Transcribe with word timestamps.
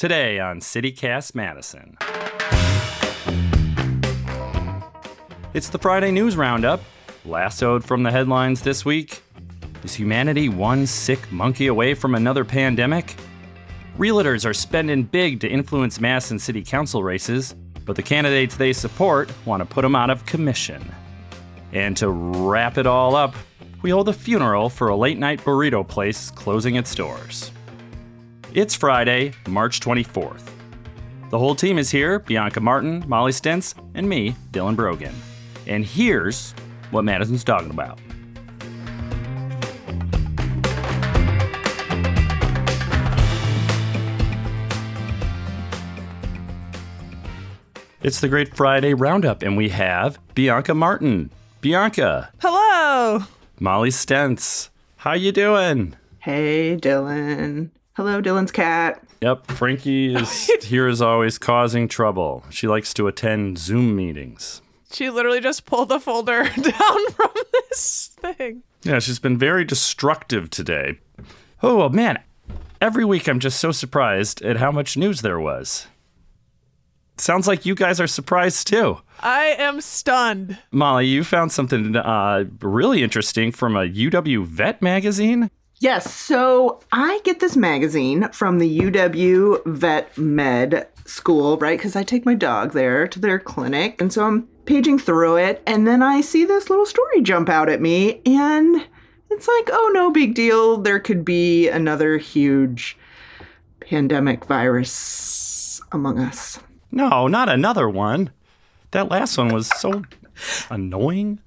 Today 0.00 0.38
on 0.40 0.60
CityCast 0.60 1.34
Madison. 1.34 1.98
It's 5.52 5.68
the 5.68 5.78
Friday 5.78 6.10
News 6.10 6.38
Roundup. 6.38 6.80
Lassoed 7.26 7.84
from 7.84 8.02
the 8.02 8.10
headlines 8.10 8.62
this 8.62 8.82
week. 8.82 9.22
Is 9.84 9.92
humanity 9.92 10.48
one 10.48 10.86
sick 10.86 11.30
monkey 11.30 11.66
away 11.66 11.92
from 11.92 12.14
another 12.14 12.46
pandemic? 12.46 13.14
Realtors 13.98 14.46
are 14.48 14.54
spending 14.54 15.02
big 15.02 15.38
to 15.40 15.48
influence 15.50 16.00
Madison 16.00 16.38
City 16.38 16.62
Council 16.62 17.04
races, 17.04 17.54
but 17.84 17.94
the 17.94 18.02
candidates 18.02 18.56
they 18.56 18.72
support 18.72 19.30
want 19.44 19.60
to 19.60 19.66
put 19.66 19.82
them 19.82 19.94
out 19.94 20.08
of 20.08 20.24
commission. 20.24 20.82
And 21.74 21.94
to 21.98 22.08
wrap 22.08 22.78
it 22.78 22.86
all 22.86 23.14
up, 23.14 23.34
we 23.82 23.90
hold 23.90 24.08
a 24.08 24.14
funeral 24.14 24.70
for 24.70 24.88
a 24.88 24.96
late 24.96 25.18
night 25.18 25.40
burrito 25.40 25.86
place 25.86 26.30
closing 26.30 26.76
its 26.76 26.94
doors. 26.94 27.52
It's 28.52 28.74
Friday, 28.74 29.32
March 29.48 29.78
24th. 29.78 30.42
The 31.30 31.38
whole 31.38 31.54
team 31.54 31.78
is 31.78 31.90
here 31.90 32.18
Bianca 32.18 32.60
Martin, 32.60 33.04
Molly 33.06 33.30
Stentz, 33.30 33.74
and 33.94 34.08
me, 34.08 34.34
Dylan 34.50 34.74
Brogan. 34.74 35.14
And 35.68 35.84
here's 35.84 36.52
what 36.90 37.04
Madison's 37.04 37.44
talking 37.44 37.70
about. 37.70 38.00
It's 48.02 48.20
the 48.20 48.28
Great 48.28 48.56
Friday 48.56 48.94
Roundup, 48.94 49.42
and 49.42 49.56
we 49.56 49.68
have 49.68 50.18
Bianca 50.34 50.74
Martin. 50.74 51.30
Bianca, 51.60 52.30
Hello. 52.40 53.24
Molly 53.60 53.90
Stentz, 53.90 54.70
how 54.96 55.12
you 55.12 55.30
doing? 55.32 55.94
Hey, 56.18 56.76
Dylan. 56.76 57.70
Hello, 57.94 58.22
Dylan's 58.22 58.52
cat. 58.52 59.02
Yep, 59.20 59.48
Frankie 59.48 60.14
is 60.14 60.46
here 60.62 60.86
as 60.86 61.02
always 61.02 61.38
causing 61.38 61.88
trouble. 61.88 62.44
She 62.50 62.66
likes 62.68 62.94
to 62.94 63.08
attend 63.08 63.58
Zoom 63.58 63.96
meetings. 63.96 64.62
She 64.92 65.10
literally 65.10 65.40
just 65.40 65.66
pulled 65.66 65.88
the 65.88 66.00
folder 66.00 66.44
down 66.62 67.10
from 67.10 67.30
this 67.68 68.10
thing. 68.20 68.62
Yeah, 68.82 68.98
she's 68.98 69.18
been 69.18 69.36
very 69.38 69.64
destructive 69.64 70.50
today. 70.50 70.98
Oh 71.62 71.88
man, 71.88 72.18
every 72.80 73.04
week 73.04 73.28
I'm 73.28 73.40
just 73.40 73.60
so 73.60 73.72
surprised 73.72 74.40
at 74.42 74.56
how 74.56 74.70
much 74.72 74.96
news 74.96 75.20
there 75.20 75.38
was. 75.38 75.86
Sounds 77.18 77.46
like 77.46 77.66
you 77.66 77.74
guys 77.74 78.00
are 78.00 78.06
surprised 78.06 78.66
too. 78.66 78.98
I 79.20 79.54
am 79.58 79.82
stunned. 79.82 80.58
Molly, 80.72 81.06
you 81.06 81.22
found 81.22 81.52
something 81.52 81.94
uh, 81.94 82.44
really 82.62 83.02
interesting 83.02 83.52
from 83.52 83.76
a 83.76 83.80
UW 83.80 84.44
Vet 84.46 84.80
magazine. 84.80 85.50
Yes, 85.80 86.14
so 86.14 86.80
I 86.92 87.20
get 87.24 87.40
this 87.40 87.56
magazine 87.56 88.28
from 88.32 88.58
the 88.58 88.80
UW 88.80 89.64
Vet 89.64 90.16
Med 90.18 90.86
School, 91.06 91.56
right? 91.56 91.78
Because 91.78 91.96
I 91.96 92.02
take 92.02 92.26
my 92.26 92.34
dog 92.34 92.72
there 92.72 93.08
to 93.08 93.18
their 93.18 93.38
clinic. 93.38 93.98
And 93.98 94.12
so 94.12 94.26
I'm 94.26 94.42
paging 94.66 94.98
through 94.98 95.36
it, 95.36 95.62
and 95.66 95.86
then 95.86 96.02
I 96.02 96.20
see 96.20 96.44
this 96.44 96.68
little 96.68 96.84
story 96.84 97.22
jump 97.22 97.48
out 97.48 97.70
at 97.70 97.80
me, 97.80 98.20
and 98.26 98.86
it's 99.30 99.48
like, 99.48 99.70
oh, 99.72 99.90
no 99.94 100.10
big 100.10 100.34
deal. 100.34 100.76
There 100.76 101.00
could 101.00 101.24
be 101.24 101.68
another 101.68 102.18
huge 102.18 102.98
pandemic 103.80 104.44
virus 104.44 105.80
among 105.92 106.18
us. 106.18 106.60
No, 106.92 107.26
not 107.26 107.48
another 107.48 107.88
one. 107.88 108.28
That 108.90 109.08
last 109.08 109.38
one 109.38 109.48
was 109.48 109.68
so 109.80 110.02
annoying. 110.70 111.38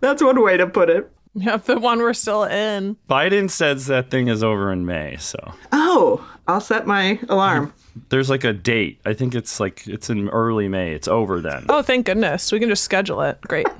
That's 0.00 0.22
one 0.22 0.42
way 0.42 0.56
to 0.56 0.66
put 0.66 0.88
it. 0.88 1.12
Yep, 1.34 1.64
the 1.64 1.78
one 1.80 2.00
we're 2.00 2.12
still 2.12 2.44
in. 2.44 2.96
Biden 3.08 3.48
says 3.50 3.86
that 3.86 4.10
thing 4.10 4.28
is 4.28 4.42
over 4.42 4.70
in 4.70 4.84
May, 4.84 5.16
so 5.18 5.38
Oh, 5.72 6.28
I'll 6.46 6.60
set 6.60 6.86
my 6.86 7.18
alarm. 7.30 7.72
there's 8.10 8.28
like 8.28 8.44
a 8.44 8.52
date. 8.52 9.00
I 9.06 9.14
think 9.14 9.34
it's 9.34 9.58
like 9.58 9.86
it's 9.86 10.10
in 10.10 10.28
early 10.28 10.68
May. 10.68 10.92
It's 10.92 11.08
over 11.08 11.40
then. 11.40 11.64
Oh, 11.70 11.80
thank 11.80 12.04
goodness. 12.04 12.52
We 12.52 12.60
can 12.60 12.68
just 12.68 12.84
schedule 12.84 13.22
it. 13.22 13.40
Great. 13.42 13.66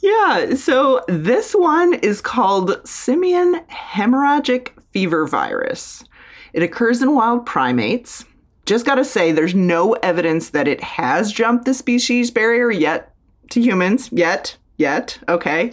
Yeah, 0.00 0.54
so 0.54 1.02
this 1.08 1.54
one 1.54 1.94
is 1.94 2.20
called 2.20 2.86
simian 2.86 3.64
hemorrhagic 3.70 4.68
fever 4.92 5.26
virus. 5.26 6.04
It 6.52 6.62
occurs 6.62 7.00
in 7.00 7.14
wild 7.14 7.46
primates. 7.46 8.26
Just 8.66 8.84
gotta 8.84 9.04
say, 9.06 9.32
there's 9.32 9.54
no 9.54 9.94
evidence 9.94 10.50
that 10.50 10.68
it 10.68 10.82
has 10.82 11.32
jumped 11.32 11.64
the 11.64 11.72
species 11.72 12.30
barrier 12.30 12.70
yet 12.70 13.14
to 13.50 13.62
humans. 13.62 14.10
Yet. 14.12 14.58
Yet. 14.76 15.18
Okay. 15.28 15.72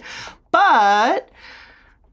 But 0.52 1.30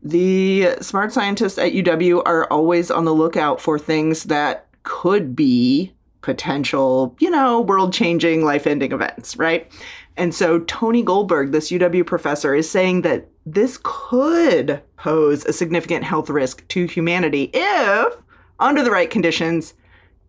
the 0.03 0.77
smart 0.81 1.13
scientists 1.13 1.59
at 1.59 1.73
UW 1.73 2.23
are 2.25 2.47
always 2.51 2.91
on 2.91 3.05
the 3.05 3.15
lookout 3.15 3.61
for 3.61 3.79
things 3.79 4.25
that 4.25 4.67
could 4.85 5.35
be 5.35 5.93
potential, 6.21 7.17
you 7.21 7.31
know, 7.31 7.61
world 7.61 7.93
changing, 7.93 8.45
life 8.45 8.67
ending 8.67 8.93
events, 8.93 9.37
right? 9.37 9.71
And 10.17 10.35
so 10.35 10.61
Tony 10.61 11.03
Goldberg, 11.03 11.53
this 11.53 11.71
UW 11.71 12.05
professor, 12.05 12.55
is 12.55 12.69
saying 12.69 13.03
that 13.03 13.29
this 13.47 13.79
could 13.83 14.83
pose 14.97 15.45
a 15.45 15.53
significant 15.53 16.05
health 16.05 16.29
risk 16.29 16.67
to 16.69 16.87
humanity 16.87 17.51
if, 17.55 18.15
under 18.59 18.83
the 18.83 18.91
right 18.91 19.11
conditions, 19.11 19.75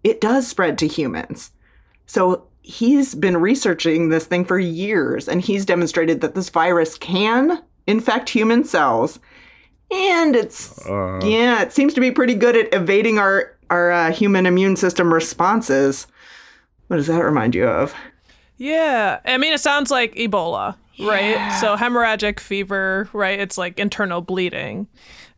it 0.04 0.22
does 0.22 0.48
spread 0.48 0.78
to 0.78 0.88
humans. 0.88 1.52
So 2.06 2.48
he's 2.62 3.16
been 3.16 3.38
researching 3.38 4.10
this 4.10 4.26
thing 4.26 4.46
for 4.46 4.60
years, 4.60 5.28
and 5.28 5.42
he's 5.42 5.66
demonstrated 5.66 6.22
that 6.22 6.36
this 6.36 6.50
virus 6.50 6.98
can 6.98 7.62
infect 7.88 8.30
human 8.30 8.64
cells. 8.64 9.20
And 9.92 10.36
it's, 10.36 10.80
yeah, 10.88 11.62
it 11.64 11.74
seems 11.74 11.96
to 11.96 12.02
be 12.02 12.12
pretty 12.12 12.36
good 12.36 12.56
at 12.56 12.72
evading 12.74 13.18
our, 13.18 13.58
our 13.72 13.92
uh, 13.92 14.12
human 14.12 14.46
immune 14.46 14.76
system 14.76 15.12
responses. 15.12 16.06
What 16.88 16.98
does 16.98 17.08
that 17.08 17.24
remind 17.24 17.56
you 17.56 17.68
of? 17.68 17.96
Yeah. 18.58 19.20
I 19.26 19.38
mean, 19.38 19.54
it 19.54 19.62
sounds 19.62 19.90
like 19.90 20.14
Ebola, 20.14 20.76
right? 21.00 21.58
So 21.60 21.76
hemorrhagic 21.76 22.40
fever, 22.40 23.10
right? 23.14 23.40
It's 23.40 23.58
like 23.58 23.80
internal 23.80 24.22
bleeding. 24.22 24.88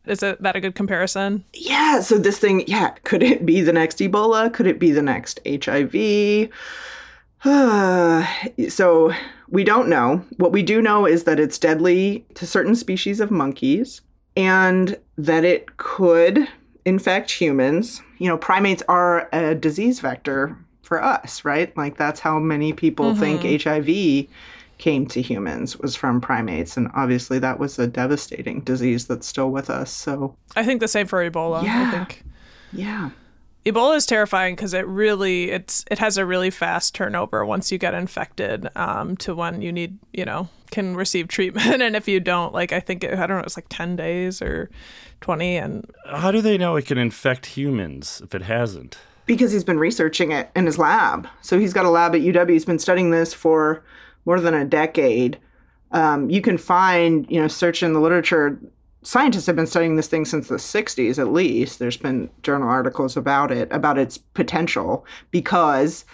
Is 0.04 0.22
it 0.22 0.42
that 0.42 0.56
a 0.56 0.60
good 0.60 0.74
comparison? 0.74 1.44
Yeah, 1.54 2.00
so 2.00 2.18
this 2.18 2.38
thing, 2.38 2.64
yeah, 2.66 2.90
could 3.04 3.22
it 3.22 3.46
be 3.46 3.60
the 3.60 3.72
next 3.72 3.98
Ebola? 3.98 4.52
Could 4.52 4.66
it 4.66 4.78
be 4.78 4.90
the 4.90 5.02
next 5.02 5.40
HIV? 5.46 6.50
so 8.68 9.12
we 9.48 9.64
don't 9.64 9.88
know. 9.88 10.24
What 10.36 10.52
we 10.52 10.62
do 10.62 10.80
know 10.80 11.06
is 11.06 11.24
that 11.24 11.40
it's 11.40 11.58
deadly 11.58 12.24
to 12.34 12.46
certain 12.46 12.74
species 12.74 13.20
of 13.20 13.30
monkeys 13.30 14.00
and 14.36 14.98
that 15.18 15.44
it 15.44 15.76
could 15.76 16.48
infect 16.84 17.30
humans. 17.30 18.00
You 18.18 18.28
know, 18.28 18.38
primates 18.38 18.82
are 18.88 19.28
a 19.32 19.54
disease 19.54 20.00
vector 20.00 20.56
for 20.82 21.02
us, 21.02 21.44
right? 21.44 21.76
Like 21.76 21.96
that's 21.96 22.20
how 22.20 22.38
many 22.38 22.72
people 22.72 23.12
mm-hmm. 23.14 23.40
think 23.40 23.62
HIV 23.62 24.28
came 24.78 25.06
to 25.06 25.22
humans 25.22 25.78
was 25.78 25.94
from 25.94 26.20
primates 26.20 26.76
and 26.76 26.90
obviously 26.94 27.38
that 27.38 27.58
was 27.58 27.78
a 27.78 27.86
devastating 27.86 28.60
disease 28.60 29.06
that's 29.06 29.26
still 29.26 29.50
with 29.50 29.70
us. 29.70 29.92
So, 29.92 30.36
I 30.56 30.64
think 30.64 30.80
the 30.80 30.88
same 30.88 31.06
for 31.06 31.28
Ebola. 31.28 31.62
Yeah. 31.62 31.88
I 31.88 31.90
think 31.90 32.24
yeah. 32.72 33.10
Ebola 33.64 33.96
is 33.96 34.06
terrifying 34.06 34.56
because 34.56 34.74
it 34.74 34.86
really 34.86 35.50
it's 35.50 35.84
it 35.90 35.98
has 35.98 36.18
a 36.18 36.26
really 36.26 36.50
fast 36.50 36.94
turnover 36.94 37.44
once 37.44 37.70
you 37.70 37.78
get 37.78 37.94
infected 37.94 38.68
um, 38.76 39.16
to 39.18 39.34
when 39.34 39.62
you 39.62 39.70
need 39.72 39.98
you 40.12 40.24
know 40.24 40.48
can 40.70 40.96
receive 40.96 41.28
treatment 41.28 41.82
and 41.82 41.94
if 41.94 42.08
you 42.08 42.18
don't 42.18 42.52
like 42.52 42.72
I 42.72 42.80
think 42.80 43.04
it, 43.04 43.14
I 43.18 43.26
don't 43.26 43.38
know 43.38 43.44
it's 43.44 43.56
like 43.56 43.68
ten 43.68 43.94
days 43.94 44.42
or 44.42 44.70
twenty 45.20 45.56
and 45.56 45.88
How 46.06 46.32
do 46.32 46.40
they 46.40 46.58
know 46.58 46.76
it 46.76 46.86
can 46.86 46.98
infect 46.98 47.46
humans 47.46 48.20
if 48.24 48.34
it 48.34 48.42
hasn't? 48.42 48.98
because 49.24 49.52
he's 49.52 49.62
been 49.64 49.78
researching 49.78 50.32
it 50.32 50.50
in 50.56 50.66
his 50.66 50.78
lab. 50.78 51.28
So 51.42 51.58
he's 51.58 51.72
got 51.72 51.84
a 51.84 51.90
lab 51.90 52.14
at 52.14 52.22
UW. 52.22 52.50
He's 52.50 52.64
been 52.64 52.80
studying 52.80 53.12
this 53.12 53.32
for 53.32 53.84
more 54.24 54.40
than 54.40 54.52
a 54.52 54.64
decade. 54.64 55.38
Um, 55.92 56.28
you 56.28 56.40
can 56.40 56.58
find, 56.58 57.24
you 57.30 57.40
know, 57.40 57.46
search 57.48 57.84
in 57.84 57.92
the 57.92 58.00
literature. 58.00 58.58
Scientists 59.02 59.46
have 59.46 59.56
been 59.56 59.66
studying 59.66 59.96
this 59.96 60.06
thing 60.06 60.24
since 60.24 60.48
the 60.48 60.56
60s, 60.56 61.18
at 61.18 61.32
least. 61.32 61.78
There's 61.78 61.96
been 61.96 62.30
journal 62.42 62.68
articles 62.68 63.16
about 63.16 63.50
it, 63.50 63.68
about 63.72 63.98
its 63.98 64.16
potential, 64.16 65.04
because 65.30 66.04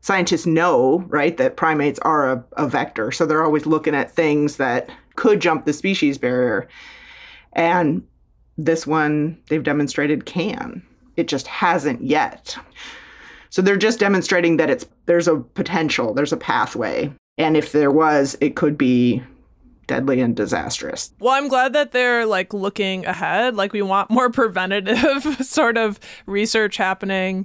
scientists 0.00 0.46
know, 0.46 1.00
right, 1.08 1.36
that 1.36 1.56
primates 1.56 1.98
are 2.00 2.32
a, 2.32 2.44
a 2.56 2.66
vector. 2.66 3.12
So 3.12 3.26
they're 3.26 3.44
always 3.44 3.66
looking 3.66 3.94
at 3.94 4.10
things 4.10 4.56
that 4.56 4.90
could 5.16 5.40
jump 5.40 5.66
the 5.66 5.74
species 5.74 6.16
barrier. 6.16 6.66
And 7.52 8.06
this 8.56 8.86
one 8.86 9.38
they've 9.48 9.62
demonstrated 9.62 10.24
can. 10.24 10.82
It 11.16 11.28
just 11.28 11.46
hasn't 11.46 12.02
yet. 12.02 12.56
So 13.50 13.60
they're 13.60 13.76
just 13.76 13.98
demonstrating 13.98 14.56
that 14.56 14.70
it's 14.70 14.86
there's 15.06 15.28
a 15.28 15.36
potential, 15.36 16.14
there's 16.14 16.32
a 16.32 16.38
pathway. 16.38 17.12
And 17.36 17.56
if 17.56 17.72
there 17.72 17.90
was, 17.90 18.36
it 18.40 18.56
could 18.56 18.78
be 18.78 19.22
deadly 19.90 20.20
and 20.20 20.36
disastrous. 20.36 21.12
Well, 21.18 21.34
I'm 21.34 21.48
glad 21.48 21.72
that 21.72 21.90
they're 21.90 22.24
like 22.24 22.54
looking 22.54 23.04
ahead. 23.06 23.56
Like 23.56 23.72
we 23.72 23.82
want 23.82 24.08
more 24.08 24.30
preventative 24.40 25.24
sort 25.44 25.76
of 25.76 25.98
research 26.26 26.76
happening. 26.76 27.44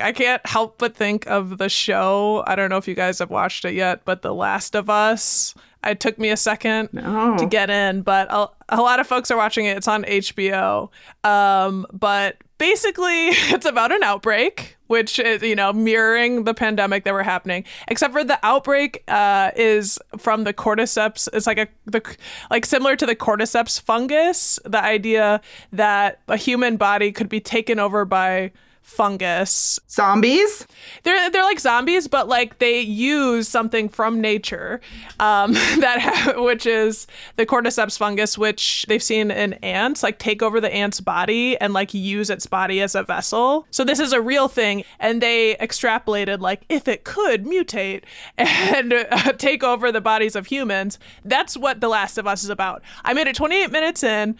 I 0.00 0.12
can't 0.12 0.44
help 0.46 0.76
but 0.76 0.94
think 0.94 1.26
of 1.26 1.56
the 1.56 1.70
show. 1.70 2.44
I 2.46 2.56
don't 2.56 2.68
know 2.68 2.76
if 2.76 2.86
you 2.86 2.94
guys 2.94 3.20
have 3.20 3.30
watched 3.30 3.64
it 3.64 3.72
yet, 3.72 4.02
but 4.04 4.20
The 4.20 4.34
Last 4.34 4.76
of 4.76 4.90
Us. 4.90 5.54
It 5.84 6.00
took 6.00 6.18
me 6.18 6.30
a 6.30 6.36
second 6.36 6.90
No. 6.92 7.36
to 7.38 7.46
get 7.46 7.70
in, 7.70 8.02
but 8.02 8.26
a, 8.30 8.48
a 8.68 8.80
lot 8.80 8.98
of 9.00 9.06
folks 9.06 9.30
are 9.30 9.36
watching 9.36 9.64
it. 9.66 9.76
It's 9.76 9.88
on 9.88 10.02
HBO. 10.04 10.90
Um, 11.24 11.86
but 11.92 12.36
basically, 12.58 13.28
it's 13.28 13.64
about 13.64 13.92
an 13.92 14.02
outbreak, 14.02 14.76
which 14.88 15.18
is, 15.20 15.40
you 15.42 15.54
know, 15.54 15.72
mirroring 15.72 16.44
the 16.44 16.52
pandemic 16.54 17.04
that 17.04 17.14
were 17.14 17.22
happening. 17.22 17.64
Except 17.86 18.12
for 18.12 18.24
the 18.24 18.38
outbreak 18.42 19.04
uh, 19.08 19.52
is 19.54 19.98
from 20.18 20.42
the 20.44 20.52
cordyceps. 20.52 21.28
It's 21.32 21.46
like 21.46 21.58
a 21.58 21.68
the 21.86 22.02
like 22.50 22.66
similar 22.66 22.96
to 22.96 23.06
the 23.06 23.14
cordyceps 23.16 23.80
fungus. 23.80 24.58
The 24.64 24.82
idea 24.82 25.40
that 25.72 26.20
a 26.26 26.36
human 26.36 26.76
body 26.76 27.12
could 27.12 27.28
be 27.28 27.40
taken 27.40 27.78
over 27.78 28.04
by 28.04 28.50
fungus 28.88 29.78
Zombies? 29.88 30.66
they're 31.02 31.30
they're 31.30 31.44
like 31.44 31.60
zombies, 31.60 32.08
but 32.08 32.28
like 32.28 32.58
they 32.58 32.80
use 32.80 33.48
something 33.48 33.88
from 33.88 34.20
nature, 34.20 34.80
um, 35.20 35.52
that 35.78 36.00
ha- 36.00 36.34
which 36.42 36.66
is 36.66 37.06
the 37.36 37.46
cordyceps 37.46 37.98
fungus, 37.98 38.36
which 38.38 38.86
they've 38.88 39.02
seen 39.02 39.30
in 39.30 39.54
ants, 39.54 40.02
like 40.02 40.18
take 40.18 40.42
over 40.42 40.60
the 40.60 40.72
ant's 40.72 41.00
body 41.00 41.58
and 41.58 41.72
like 41.72 41.94
use 41.94 42.30
its 42.30 42.46
body 42.46 42.80
as 42.80 42.94
a 42.94 43.02
vessel. 43.02 43.66
So 43.70 43.84
this 43.84 44.00
is 44.00 44.12
a 44.12 44.20
real 44.20 44.48
thing, 44.48 44.84
and 44.98 45.22
they 45.22 45.56
extrapolated 45.56 46.40
like 46.40 46.62
if 46.68 46.88
it 46.88 47.04
could 47.04 47.44
mutate 47.44 48.02
and 48.38 48.92
uh, 48.92 49.32
take 49.32 49.62
over 49.62 49.92
the 49.92 50.00
bodies 50.00 50.36
of 50.36 50.46
humans. 50.46 50.98
That's 51.24 51.56
what 51.56 51.80
The 51.80 51.88
Last 51.88 52.18
of 52.18 52.26
Us 52.26 52.42
is 52.44 52.50
about. 52.50 52.82
I 53.04 53.12
made 53.14 53.26
it 53.26 53.36
28 53.36 53.70
minutes 53.70 54.02
in 54.02 54.36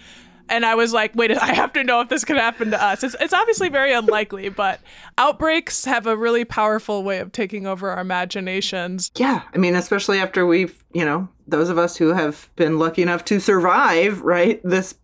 and 0.48 0.64
I 0.64 0.74
was 0.74 0.92
like, 0.92 1.14
wait, 1.14 1.30
I 1.36 1.54
have 1.54 1.72
to 1.74 1.84
know 1.84 2.00
if 2.00 2.08
this 2.08 2.24
could 2.24 2.36
happen 2.36 2.70
to 2.70 2.82
us. 2.82 3.02
It's, 3.02 3.16
it's 3.20 3.34
obviously 3.34 3.68
very 3.68 3.92
unlikely, 3.92 4.48
but 4.48 4.80
outbreaks 5.16 5.84
have 5.84 6.06
a 6.06 6.16
really 6.16 6.44
powerful 6.44 7.02
way 7.02 7.18
of 7.18 7.32
taking 7.32 7.66
over 7.66 7.90
our 7.90 8.00
imaginations. 8.00 9.10
Yeah. 9.16 9.42
I 9.54 9.58
mean, 9.58 9.74
especially 9.74 10.18
after 10.18 10.46
we've, 10.46 10.82
you 10.92 11.04
know, 11.04 11.28
those 11.46 11.68
of 11.68 11.78
us 11.78 11.96
who 11.96 12.12
have 12.12 12.48
been 12.56 12.78
lucky 12.78 13.02
enough 13.02 13.24
to 13.26 13.40
survive, 13.40 14.20
right? 14.22 14.60
This 14.62 14.94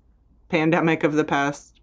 pandemic 0.49 1.05
of 1.05 1.15
the 1.15 1.25
past 1.25 1.81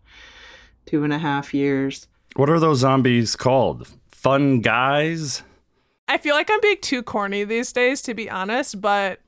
two 0.86 1.04
and 1.04 1.13
a 1.13 1.18
half 1.18 1.54
years. 1.54 2.08
What 2.36 2.50
are 2.50 2.60
those 2.60 2.80
zombies 2.80 3.36
called? 3.36 3.88
Fun 4.10 4.62
guys? 4.62 5.44
I 6.08 6.18
feel 6.18 6.36
like 6.36 6.50
I'm 6.52 6.62
being 6.62 6.78
too 6.81 7.04
corny 7.04 7.44
these 7.44 7.72
days, 7.72 8.02
to 8.04 8.13
be 8.13 8.30
honest, 8.30 8.81
but 8.81 9.19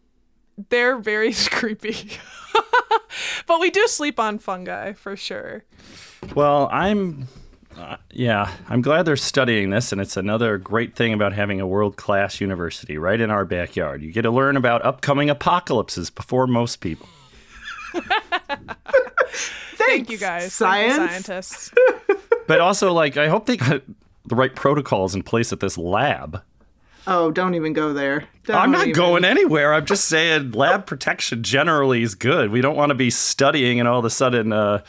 they're 0.70 0.98
very 0.98 1.34
creepy. 1.52 2.12
but 3.48 3.60
we 3.60 3.70
do 3.70 3.88
sleep 3.88 4.20
on 4.20 4.40
fungi 4.40 4.94
for 4.94 5.16
sure. 5.16 5.64
Well, 6.36 6.70
I'm. 6.72 7.28
Uh, 7.78 7.98
yeah, 8.12 8.52
I'm 8.70 8.84
glad 8.84 9.04
they're 9.04 9.16
studying 9.16 9.72
this, 9.72 9.92
and 9.92 10.00
it's 10.00 10.16
another 10.16 10.60
great 10.60 10.96
thing 10.96 11.12
about 11.12 11.34
having 11.34 11.60
a 11.60 11.66
world 11.66 11.96
class 11.98 12.40
university 12.40 13.00
right 13.00 13.20
in 13.20 13.32
our 13.32 13.46
backyard. 13.46 14.04
You 14.04 14.12
get 14.12 14.22
to 14.24 14.32
learn 14.32 14.58
about 14.58 14.86
upcoming 14.86 15.30
apocalypses 15.32 16.12
before 16.12 16.46
most 16.46 16.82
people. 16.82 17.08
Thank 19.76 20.12
you 20.12 20.20
guys, 20.20 20.56
Thank 20.56 20.92
you, 20.92 20.96
scientists. 20.96 21.72
But 22.48 22.62
also, 22.62 22.94
like, 22.94 23.18
I 23.18 23.28
hope 23.28 23.48
they 23.48 23.58
got 23.58 23.82
the 24.26 24.36
right 24.36 24.54
protocols 24.54 25.16
in 25.16 25.24
place 25.24 25.52
at 25.52 25.60
this 25.60 25.78
lab. 25.78 26.44
Oh, 27.06 27.32
don't 27.32 27.56
even 27.56 27.74
go 27.74 27.94
there. 27.94 28.22
I'm 28.48 28.56
Don't 28.70 28.72
not 28.72 28.82
even. 28.88 28.94
going 28.94 29.26
anywhere. 29.26 29.74
I'm 29.74 29.86
just 29.86 30.06
saying 30.06 30.52
lab 30.52 30.86
protection 30.86 31.44
generally 31.44 32.02
is 32.02 32.16
good. 32.16 32.52
We 32.52 32.62
don't 32.62 32.78
want 32.78 32.92
to 32.92 32.96
be 32.96 33.10
studying 33.10 33.80
and 33.80 33.90
all 33.90 34.00
of 34.00 34.06
a 34.06 34.10
sudden, 34.10 34.54
uh, 34.54 34.82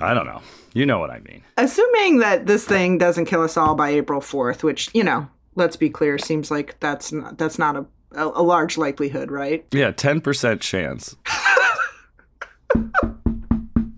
I 0.00 0.14
don't 0.14 0.26
know. 0.26 0.40
You 0.72 0.86
know 0.86 0.98
what 0.98 1.10
I 1.10 1.18
mean. 1.20 1.42
Assuming 1.56 2.18
that 2.18 2.46
this 2.46 2.64
thing 2.64 2.98
doesn't 2.98 3.24
kill 3.24 3.42
us 3.42 3.56
all 3.56 3.74
by 3.74 3.90
April 3.90 4.20
4th, 4.20 4.62
which, 4.62 4.88
you 4.94 5.02
know, 5.02 5.28
let's 5.56 5.76
be 5.76 5.90
clear, 5.90 6.18
seems 6.18 6.50
like 6.50 6.78
that's 6.78 7.10
not, 7.12 7.38
that's 7.38 7.58
not 7.58 7.76
a, 7.76 7.86
a, 8.12 8.26
a 8.26 8.42
large 8.42 8.78
likelihood, 8.78 9.32
right? 9.32 9.64
Yeah, 9.72 9.90
10% 9.90 10.60
chance. 10.60 11.16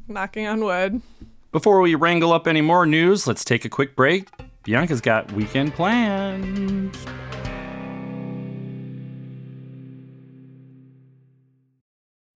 Knocking 0.08 0.46
on 0.46 0.64
wood. 0.64 1.02
Before 1.52 1.80
we 1.80 1.94
wrangle 1.94 2.32
up 2.32 2.46
any 2.46 2.60
more 2.60 2.86
news, 2.86 3.26
let's 3.26 3.44
take 3.44 3.64
a 3.64 3.68
quick 3.68 3.96
break. 3.96 4.28
Bianca's 4.62 5.00
got 5.00 5.30
weekend 5.32 5.74
plans. 5.74 6.96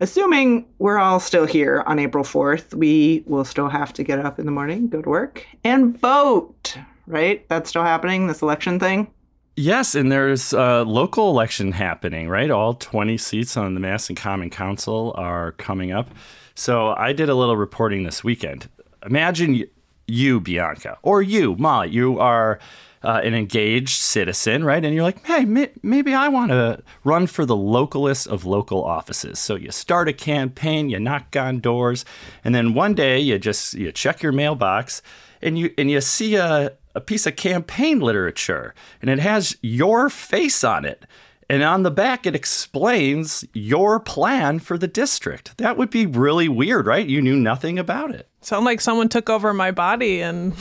Assuming 0.00 0.66
we're 0.78 0.98
all 0.98 1.20
still 1.20 1.46
here 1.46 1.82
on 1.86 1.98
April 1.98 2.24
4th, 2.24 2.74
we 2.74 3.22
will 3.26 3.44
still 3.44 3.68
have 3.68 3.92
to 3.94 4.02
get 4.02 4.18
up 4.18 4.38
in 4.38 4.46
the 4.46 4.52
morning, 4.52 4.88
go 4.88 5.02
to 5.02 5.08
work, 5.08 5.46
and 5.64 5.98
vote, 5.98 6.76
right? 7.06 7.48
That's 7.48 7.70
still 7.70 7.84
happening, 7.84 8.26
this 8.26 8.42
election 8.42 8.78
thing? 8.78 9.12
Yes, 9.56 9.94
and 9.94 10.10
there's 10.10 10.54
a 10.54 10.82
local 10.82 11.28
election 11.28 11.72
happening, 11.72 12.28
right? 12.28 12.50
All 12.50 12.74
20 12.74 13.18
seats 13.18 13.56
on 13.56 13.74
the 13.74 13.80
Madison 13.80 14.16
Common 14.16 14.48
Council 14.48 15.14
are 15.16 15.52
coming 15.52 15.92
up. 15.92 16.08
So 16.54 16.94
I 16.96 17.12
did 17.12 17.28
a 17.28 17.34
little 17.34 17.56
reporting 17.56 18.04
this 18.04 18.24
weekend. 18.24 18.68
Imagine 19.04 19.64
you, 20.06 20.40
Bianca, 20.40 20.98
or 21.02 21.22
you, 21.22 21.56
Molly. 21.56 21.90
You 21.90 22.18
are 22.18 22.58
uh, 23.02 23.20
an 23.24 23.34
engaged 23.34 24.00
citizen, 24.00 24.64
right? 24.64 24.84
And 24.84 24.94
you're 24.94 25.02
like, 25.02 25.24
hey, 25.26 25.44
may- 25.44 25.72
maybe 25.82 26.14
I 26.14 26.28
want 26.28 26.50
to 26.50 26.82
run 27.04 27.26
for 27.26 27.44
the 27.44 27.56
localist 27.56 28.26
of 28.26 28.44
local 28.44 28.84
offices. 28.84 29.38
So 29.38 29.56
you 29.56 29.70
start 29.70 30.08
a 30.08 30.12
campaign, 30.12 30.88
you 30.88 31.00
knock 31.00 31.36
on 31.36 31.60
doors, 31.60 32.04
and 32.44 32.54
then 32.54 32.74
one 32.74 32.94
day 32.94 33.18
you 33.18 33.38
just 33.38 33.74
you 33.74 33.90
check 33.92 34.22
your 34.22 34.32
mailbox 34.32 35.02
and 35.40 35.58
you 35.58 35.74
and 35.76 35.90
you 35.90 36.00
see 36.00 36.36
a, 36.36 36.72
a 36.94 37.00
piece 37.00 37.26
of 37.26 37.36
campaign 37.36 38.00
literature 38.00 38.74
and 39.00 39.10
it 39.10 39.18
has 39.18 39.56
your 39.62 40.08
face 40.08 40.62
on 40.62 40.84
it. 40.84 41.04
And 41.48 41.62
on 41.62 41.82
the 41.82 41.90
back, 41.90 42.26
it 42.26 42.34
explains 42.34 43.44
your 43.52 44.00
plan 44.00 44.58
for 44.58 44.78
the 44.78 44.88
district. 44.88 45.58
That 45.58 45.76
would 45.76 45.90
be 45.90 46.06
really 46.06 46.48
weird, 46.48 46.86
right? 46.86 47.06
You 47.06 47.20
knew 47.20 47.36
nothing 47.36 47.78
about 47.78 48.14
it. 48.14 48.28
Sound 48.40 48.64
like 48.64 48.80
someone 48.80 49.08
took 49.08 49.28
over 49.28 49.52
my 49.52 49.70
body 49.70 50.20
and 50.20 50.54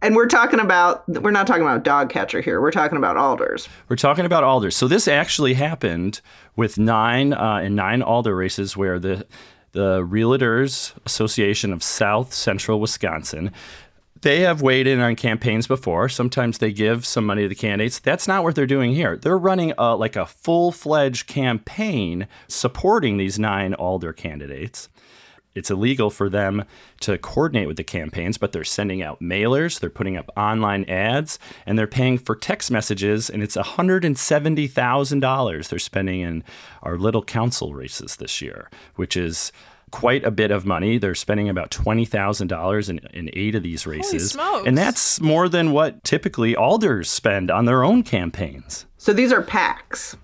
And 0.00 0.14
we're 0.14 0.26
talking 0.26 0.60
about, 0.60 1.08
we're 1.08 1.32
not 1.32 1.46
talking 1.46 1.62
about 1.62 1.82
dog 1.82 2.08
catcher 2.08 2.40
here. 2.40 2.60
We're 2.60 2.70
talking 2.70 2.98
about 2.98 3.16
alders. 3.16 3.68
We're 3.88 3.96
talking 3.96 4.24
about 4.24 4.44
alders. 4.44 4.76
So 4.76 4.86
this 4.86 5.08
actually 5.08 5.54
happened 5.54 6.20
with 6.54 6.78
nine 6.78 7.32
uh, 7.32 7.58
in 7.64 7.74
nine 7.74 8.02
alder 8.02 8.36
races 8.36 8.76
where 8.76 8.98
the 8.98 9.26
the 9.72 10.00
Realtors 10.02 10.94
Association 11.04 11.72
of 11.72 11.82
South 11.82 12.32
Central 12.32 12.80
Wisconsin 12.80 13.52
they 14.22 14.40
have 14.40 14.62
weighed 14.62 14.86
in 14.86 15.00
on 15.00 15.16
campaigns 15.16 15.66
before. 15.66 16.08
Sometimes 16.08 16.58
they 16.58 16.72
give 16.72 17.04
some 17.06 17.26
money 17.26 17.42
to 17.42 17.48
the 17.48 17.54
candidates. 17.54 17.98
That's 17.98 18.28
not 18.28 18.42
what 18.42 18.54
they're 18.54 18.66
doing 18.66 18.94
here. 18.94 19.16
They're 19.16 19.38
running 19.38 19.72
a, 19.78 19.96
like 19.96 20.16
a 20.16 20.26
full 20.26 20.72
fledged 20.72 21.26
campaign 21.26 22.26
supporting 22.48 23.16
these 23.16 23.38
nine 23.38 23.72
alder 23.74 24.12
candidates. 24.12 24.88
It's 25.54 25.70
illegal 25.70 26.10
for 26.10 26.28
them 26.28 26.64
to 27.00 27.16
coordinate 27.18 27.66
with 27.66 27.76
the 27.76 27.84
campaigns, 27.84 28.38
but 28.38 28.52
they're 28.52 28.64
sending 28.64 29.02
out 29.02 29.20
mailers, 29.20 29.80
they're 29.80 29.90
putting 29.90 30.16
up 30.16 30.30
online 30.36 30.84
ads, 30.84 31.40
and 31.66 31.76
they're 31.76 31.88
paying 31.88 32.18
for 32.18 32.36
text 32.36 32.70
messages. 32.70 33.28
And 33.28 33.42
it's 33.42 33.56
$170,000 33.56 35.68
they're 35.68 35.78
spending 35.78 36.20
in 36.20 36.44
our 36.82 36.96
little 36.96 37.24
council 37.24 37.74
races 37.74 38.16
this 38.16 38.40
year, 38.40 38.70
which 38.94 39.16
is 39.16 39.50
quite 39.90 40.24
a 40.24 40.30
bit 40.30 40.50
of 40.50 40.64
money. 40.66 40.98
They're 40.98 41.14
spending 41.14 41.48
about 41.48 41.70
$20,000 41.70 42.88
in, 42.90 42.98
in 43.12 43.30
eight 43.32 43.54
of 43.54 43.62
these 43.62 43.86
races. 43.86 44.30
smokes. 44.32 44.66
And 44.66 44.76
that's 44.76 45.20
more 45.20 45.48
than 45.48 45.72
what 45.72 46.02
typically 46.04 46.54
alders 46.56 47.10
spend 47.10 47.50
on 47.50 47.64
their 47.64 47.84
own 47.84 48.02
campaigns. 48.02 48.86
So 48.96 49.12
these 49.12 49.32
are 49.32 49.42
PACs. 49.42 50.16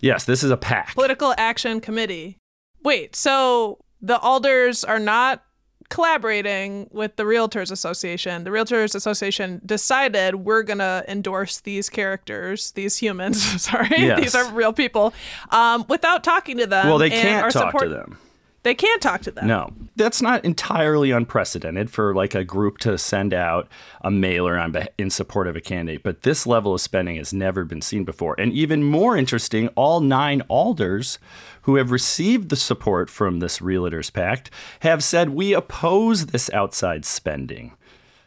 Yes, 0.00 0.24
this 0.24 0.42
is 0.42 0.50
a 0.50 0.56
PAC. 0.56 0.94
political 0.94 1.34
action 1.38 1.80
committee. 1.80 2.38
Wait, 2.82 3.16
so 3.16 3.78
the 4.02 4.18
alders 4.18 4.84
are 4.84 4.98
not 4.98 5.42
collaborating 5.88 6.88
with 6.92 7.16
the 7.16 7.22
Realtors 7.22 7.70
Association. 7.70 8.44
The 8.44 8.50
Realtors 8.50 8.94
Association 8.94 9.60
decided 9.64 10.34
we're 10.36 10.62
going 10.62 10.78
to 10.78 11.04
endorse 11.08 11.60
these 11.60 11.88
characters, 11.88 12.72
these 12.72 12.96
humans, 12.98 13.62
sorry, 13.62 13.88
Yes. 13.98 14.20
these 14.20 14.34
are 14.34 14.50
real 14.52 14.72
people, 14.72 15.14
um, 15.50 15.84
without 15.88 16.22
talking 16.24 16.58
to 16.58 16.66
them. 16.66 16.86
Well, 16.88 16.98
they 16.98 17.10
can't 17.10 17.42
our 17.44 17.50
talk 17.50 17.68
support- 17.72 17.84
to 17.84 17.88
them. 17.90 18.18
They 18.64 18.74
can't 18.74 19.02
talk 19.02 19.20
to 19.22 19.30
them. 19.30 19.46
No, 19.46 19.70
that's 19.94 20.22
not 20.22 20.42
entirely 20.42 21.10
unprecedented 21.10 21.90
for 21.90 22.14
like 22.14 22.34
a 22.34 22.44
group 22.44 22.78
to 22.78 22.96
send 22.96 23.34
out 23.34 23.68
a 24.00 24.10
mailer 24.10 24.58
on 24.58 24.74
in 24.96 25.10
support 25.10 25.46
of 25.46 25.54
a 25.54 25.60
candidate. 25.60 26.02
But 26.02 26.22
this 26.22 26.46
level 26.46 26.72
of 26.72 26.80
spending 26.80 27.16
has 27.16 27.34
never 27.34 27.64
been 27.64 27.82
seen 27.82 28.04
before. 28.04 28.34
And 28.38 28.52
even 28.54 28.82
more 28.82 29.18
interesting, 29.18 29.68
all 29.76 30.00
nine 30.00 30.42
alders 30.48 31.18
who 31.62 31.76
have 31.76 31.90
received 31.90 32.48
the 32.48 32.56
support 32.56 33.10
from 33.10 33.40
this 33.40 33.58
Realtors 33.58 34.10
Pact 34.10 34.50
have 34.80 35.04
said 35.04 35.30
we 35.30 35.52
oppose 35.52 36.26
this 36.26 36.48
outside 36.54 37.04
spending. 37.04 37.76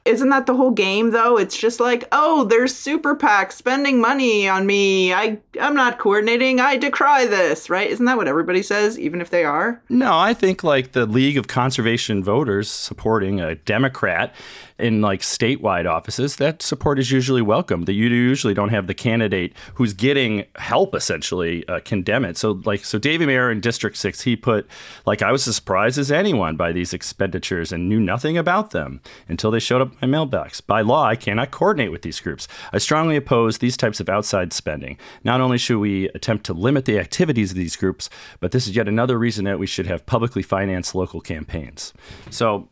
Isn't 0.08 0.30
that 0.30 0.46
the 0.46 0.56
whole 0.56 0.72
game 0.72 1.12
though? 1.12 1.38
It's 1.38 1.58
just 1.58 1.80
like, 1.80 2.08
oh, 2.12 2.46
there's 2.46 2.76
super 2.76 3.16
PACs 3.16 3.54
spending 3.54 4.00
money 4.00 4.48
on 4.48 4.66
me. 4.66 5.14
I 5.14 5.38
I'm 5.62 5.76
not 5.76 6.00
coordinating. 6.00 6.60
I 6.60 6.78
decry 6.78 7.26
this, 7.26 7.70
right? 7.70 7.90
Isn't 7.90 8.06
that 8.06 8.18
what 8.18 8.28
everybody 8.28 8.64
says, 8.64 8.98
even 8.98 9.22
if 9.22 9.30
they 9.30 9.44
are? 9.44 9.82
No, 9.90 10.18
I 10.18 10.34
think 10.34 10.64
like 10.64 10.94
the 10.94 11.06
League 11.06 11.38
of 11.38 11.48
Conservation 11.48 12.24
Voters 12.24 12.70
supporting 12.70 13.42
a 13.42 13.56
Democrat 13.56 14.34
in 14.80 15.02
like 15.02 15.22
statewide 15.22 15.90
offices, 15.90 16.36
that 16.38 16.62
support 16.62 17.00
is 17.00 17.12
usually 17.12 17.42
welcome. 17.42 17.84
That 17.84 17.94
you 17.94 18.08
usually 18.08 18.54
don't 18.54 18.70
have 18.70 18.88
the 18.88 18.94
candidate 18.94 19.54
who's 19.76 19.94
getting 19.94 20.46
help 20.56 20.94
essentially 20.94 21.68
uh, 21.68 21.80
condemn 21.84 22.26
it. 22.26 22.38
So 22.38 22.62
like 22.66 22.86
so 22.86 23.00
David 23.00 23.28
Mayer 23.28 23.52
in 23.52 23.60
District 23.60 23.98
Six, 23.98 24.22
he 24.22 24.36
put 24.36 24.68
like 25.06 25.22
I 25.22 25.32
was 25.32 25.48
as 25.48 25.56
surprised 25.56 25.98
as 25.98 26.12
anyone 26.12 26.56
by 26.56 26.72
these 26.72 26.94
expenditures 26.94 27.72
and 27.72 27.90
knew 27.90 28.00
nothing 28.00 28.38
about 28.38 28.72
them 28.72 29.02
until 29.28 29.52
they 29.52 29.60
showed 29.60 29.82
up 29.82 29.92
in 29.94 29.98
my 30.02 30.08
mailbox. 30.08 30.62
By 30.62 30.82
law, 30.82 31.06
I 31.06 31.16
cannot 31.16 31.52
coordinate 31.52 31.92
with 31.92 32.02
these 32.02 32.20
groups. 32.20 32.48
I 32.72 32.78
strongly 32.78 33.16
oppose 33.16 33.58
these 33.58 33.78
types 33.78 34.00
of 34.00 34.10
outside 34.10 34.54
spending. 34.54 34.98
Not 35.24 35.42
only 35.42 35.58
should 35.58 35.80
we 35.80 36.10
attempt 36.10 36.46
to 36.46 36.54
limit 36.54 36.86
the 36.86 37.00
activities 37.00 37.52
of 37.52 37.58
these 37.58 37.76
groups, 37.76 38.10
but 38.40 38.52
this 38.52 38.68
is 38.68 38.76
yet 38.76 38.88
another 38.88 39.18
reason 39.18 39.46
that 39.46 39.60
we 39.60 39.68
should 39.68 39.88
have 39.88 40.06
publicly 40.06 40.42
financed 40.42 40.94
local 40.94 41.22
campaigns. 41.22 41.94
So, 42.30 42.70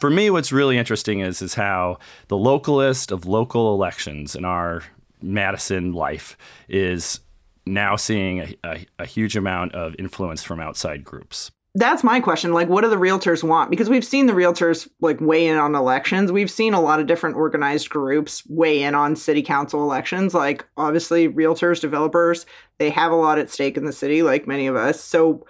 for 0.00 0.10
me, 0.10 0.30
what's 0.30 0.52
really 0.52 0.78
interesting 0.78 1.20
is 1.20 1.40
is 1.44 1.54
how 1.54 1.98
the 2.28 2.36
localist 2.36 3.12
of 3.12 3.26
local 3.26 3.72
elections 3.72 4.34
in 4.34 4.44
our 4.44 4.82
Madison 5.22 5.92
life 5.92 6.36
is 6.68 7.20
now 7.66 7.96
seeing 7.96 8.40
a, 8.40 8.56
a, 8.64 8.86
a 9.00 9.06
huge 9.06 9.36
amount 9.36 9.74
of 9.74 9.94
influence 9.98 10.42
from 10.42 10.60
outside 10.60 11.04
groups. 11.04 11.50
That's 11.76 12.04
my 12.04 12.20
question. 12.20 12.52
Like, 12.52 12.68
what 12.68 12.82
do 12.82 12.90
the 12.90 12.96
realtors 12.96 13.42
want? 13.42 13.68
Because 13.68 13.90
we've 13.90 14.04
seen 14.04 14.26
the 14.26 14.32
realtors 14.32 14.88
like 15.00 15.20
weigh 15.20 15.48
in 15.48 15.56
on 15.56 15.74
elections. 15.74 16.30
We've 16.30 16.50
seen 16.50 16.72
a 16.72 16.80
lot 16.80 17.00
of 17.00 17.08
different 17.08 17.34
organized 17.34 17.90
groups 17.90 18.44
weigh 18.48 18.84
in 18.84 18.94
on 18.94 19.16
city 19.16 19.42
council 19.42 19.82
elections. 19.82 20.34
Like, 20.34 20.64
obviously, 20.76 21.28
realtors, 21.28 21.80
developers, 21.80 22.46
they 22.78 22.90
have 22.90 23.10
a 23.10 23.16
lot 23.16 23.40
at 23.40 23.50
stake 23.50 23.76
in 23.76 23.86
the 23.86 23.92
city, 23.92 24.22
like 24.22 24.46
many 24.46 24.68
of 24.68 24.76
us. 24.76 25.00
So, 25.00 25.44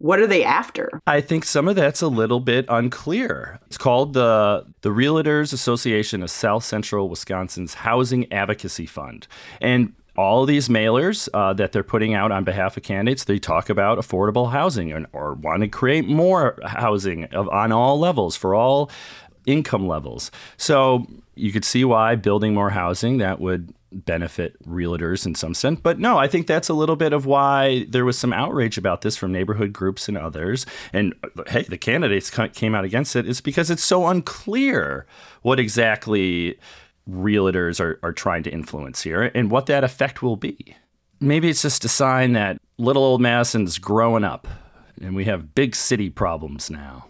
what 0.00 0.18
are 0.18 0.26
they 0.26 0.42
after? 0.42 1.00
I 1.06 1.20
think 1.20 1.44
some 1.44 1.68
of 1.68 1.76
that's 1.76 2.00
a 2.00 2.08
little 2.08 2.40
bit 2.40 2.64
unclear. 2.68 3.60
It's 3.66 3.78
called 3.78 4.14
the 4.14 4.64
the 4.80 4.88
Realtors 4.88 5.52
Association 5.52 6.22
of 6.22 6.30
South 6.30 6.64
Central 6.64 7.08
Wisconsin's 7.08 7.74
Housing 7.74 8.30
Advocacy 8.32 8.86
Fund, 8.86 9.28
and 9.60 9.92
all 10.16 10.46
these 10.46 10.68
mailers 10.68 11.28
uh, 11.34 11.52
that 11.52 11.72
they're 11.72 11.82
putting 11.82 12.14
out 12.14 12.32
on 12.32 12.44
behalf 12.44 12.76
of 12.76 12.82
candidates, 12.82 13.24
they 13.24 13.38
talk 13.38 13.70
about 13.70 13.98
affordable 13.98 14.50
housing 14.50 14.92
and, 14.92 15.06
or 15.12 15.34
want 15.34 15.62
to 15.62 15.68
create 15.68 16.06
more 16.06 16.58
housing 16.64 17.24
of, 17.26 17.48
on 17.48 17.72
all 17.72 17.98
levels 17.98 18.36
for 18.36 18.54
all 18.54 18.90
income 19.46 19.86
levels. 19.86 20.30
So 20.56 21.06
you 21.36 21.52
could 21.52 21.64
see 21.64 21.84
why 21.84 22.16
building 22.16 22.52
more 22.52 22.70
housing 22.70 23.18
that 23.18 23.40
would 23.40 23.72
benefit 23.92 24.56
realtors 24.66 25.26
in 25.26 25.34
some 25.34 25.54
sense. 25.54 25.80
But 25.82 25.98
no, 25.98 26.18
I 26.18 26.28
think 26.28 26.46
that's 26.46 26.68
a 26.68 26.74
little 26.74 26.96
bit 26.96 27.12
of 27.12 27.26
why 27.26 27.86
there 27.88 28.04
was 28.04 28.18
some 28.18 28.32
outrage 28.32 28.78
about 28.78 29.02
this 29.02 29.16
from 29.16 29.32
neighborhood 29.32 29.72
groups 29.72 30.08
and 30.08 30.16
others. 30.16 30.66
And 30.92 31.14
uh, 31.24 31.44
hey, 31.48 31.62
the 31.62 31.78
candidates 31.78 32.30
came 32.30 32.74
out 32.74 32.84
against 32.84 33.16
it 33.16 33.26
is 33.26 33.40
because 33.40 33.70
it's 33.70 33.84
so 33.84 34.06
unclear 34.06 35.06
what 35.42 35.58
exactly 35.58 36.58
realtors 37.08 37.80
are, 37.80 37.98
are 38.02 38.12
trying 38.12 38.42
to 38.44 38.50
influence 38.50 39.02
here 39.02 39.22
and 39.34 39.50
what 39.50 39.66
that 39.66 39.84
effect 39.84 40.22
will 40.22 40.36
be. 40.36 40.76
Maybe 41.20 41.48
it's 41.48 41.62
just 41.62 41.84
a 41.84 41.88
sign 41.88 42.32
that 42.32 42.60
little 42.78 43.02
old 43.02 43.20
Madison's 43.20 43.78
growing 43.78 44.24
up 44.24 44.48
and 45.00 45.14
we 45.14 45.24
have 45.24 45.54
big 45.54 45.74
city 45.74 46.10
problems 46.10 46.70
now. 46.70 47.06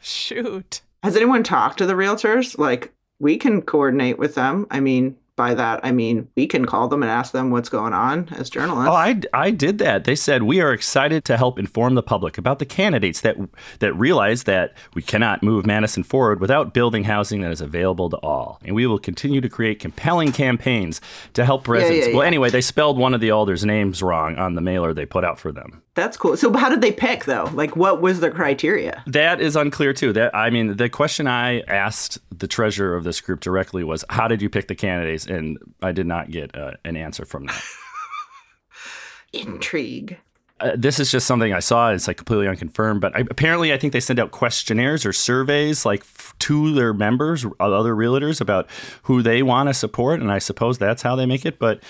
Shoot. 0.00 0.82
Has 1.02 1.16
anyone 1.16 1.42
talked 1.42 1.78
to 1.78 1.86
the 1.86 1.94
realtors? 1.94 2.58
Like, 2.58 2.92
we 3.20 3.36
can 3.36 3.62
coordinate 3.62 4.18
with 4.18 4.34
them. 4.34 4.66
I 4.70 4.80
mean, 4.80 5.16
by 5.36 5.54
that, 5.54 5.80
I 5.82 5.90
mean, 5.92 6.28
we 6.36 6.46
can 6.46 6.64
call 6.64 6.88
them 6.88 7.02
and 7.02 7.10
ask 7.10 7.32
them 7.32 7.50
what's 7.50 7.68
going 7.68 7.92
on 7.92 8.28
as 8.36 8.48
journalists. 8.50 8.88
Oh, 8.88 8.92
I, 8.92 9.20
I 9.32 9.50
did 9.50 9.78
that. 9.78 10.04
They 10.04 10.14
said 10.14 10.44
we 10.44 10.60
are 10.60 10.72
excited 10.72 11.24
to 11.24 11.36
help 11.36 11.58
inform 11.58 11.94
the 11.94 12.02
public 12.02 12.38
about 12.38 12.58
the 12.58 12.66
candidates 12.66 13.20
that 13.22 13.36
that 13.80 13.92
realize 13.94 14.44
that 14.44 14.74
we 14.94 15.02
cannot 15.02 15.42
move 15.42 15.66
Madison 15.66 16.02
forward 16.02 16.40
without 16.40 16.72
building 16.74 17.04
housing 17.04 17.40
that 17.40 17.50
is 17.50 17.60
available 17.60 18.10
to 18.10 18.16
all, 18.18 18.60
and 18.64 18.74
we 18.74 18.86
will 18.86 18.98
continue 18.98 19.40
to 19.40 19.48
create 19.48 19.78
compelling 19.80 20.32
campaigns 20.32 21.00
to 21.34 21.44
help 21.44 21.66
residents. 21.68 22.08
yeah, 22.08 22.14
Well, 22.14 22.22
yeah. 22.22 22.28
anyway, 22.28 22.50
they 22.50 22.60
spelled 22.60 22.98
one 22.98 23.14
of 23.14 23.20
the 23.20 23.30
alders' 23.30 23.64
names 23.64 24.02
wrong 24.02 24.36
on 24.36 24.54
the 24.54 24.60
mailer 24.60 24.94
they 24.94 25.06
put 25.06 25.24
out 25.24 25.38
for 25.38 25.52
them. 25.52 25.82
That's 25.94 26.16
cool. 26.16 26.36
So, 26.36 26.52
how 26.52 26.68
did 26.68 26.80
they 26.80 26.90
pick, 26.90 27.24
though? 27.24 27.48
Like, 27.52 27.76
what 27.76 28.00
was 28.00 28.18
the 28.18 28.30
criteria? 28.30 29.02
That 29.06 29.40
is 29.40 29.54
unclear 29.54 29.92
too. 29.92 30.12
That 30.12 30.34
I 30.34 30.50
mean, 30.50 30.76
the 30.76 30.88
question 30.88 31.28
I 31.28 31.60
asked 31.60 32.18
the 32.36 32.48
treasurer 32.48 32.96
of 32.96 33.04
this 33.04 33.20
group 33.20 33.40
directly 33.40 33.84
was, 33.84 34.04
"How 34.10 34.26
did 34.26 34.42
you 34.42 34.50
pick 34.50 34.66
the 34.66 34.74
candidates?" 34.74 35.26
And 35.26 35.56
I 35.82 35.92
did 35.92 36.06
not 36.06 36.30
get 36.32 36.56
uh, 36.56 36.72
an 36.84 36.96
answer 36.96 37.24
from 37.24 37.46
that. 37.46 37.62
Intrigue. 39.32 40.18
uh, 40.60 40.72
this 40.76 41.00
is 41.00 41.10
just 41.10 41.26
something 41.26 41.52
I 41.52 41.58
saw. 41.60 41.90
It's 41.90 42.06
like 42.06 42.16
completely 42.16 42.46
unconfirmed, 42.48 43.00
but 43.00 43.14
I, 43.16 43.20
apparently, 43.30 43.72
I 43.72 43.78
think 43.78 43.92
they 43.92 44.00
send 44.00 44.20
out 44.20 44.30
questionnaires 44.30 45.04
or 45.04 45.12
surveys 45.12 45.84
like 45.84 46.00
f- 46.00 46.34
to 46.40 46.72
their 46.74 46.92
members, 46.94 47.44
other 47.58 47.94
realtors, 47.94 48.40
about 48.40 48.68
who 49.04 49.22
they 49.22 49.42
want 49.42 49.68
to 49.68 49.74
support, 49.74 50.20
and 50.20 50.30
I 50.30 50.38
suppose 50.38 50.78
that's 50.78 51.02
how 51.02 51.16
they 51.16 51.26
make 51.26 51.44
it. 51.44 51.58
But 51.58 51.82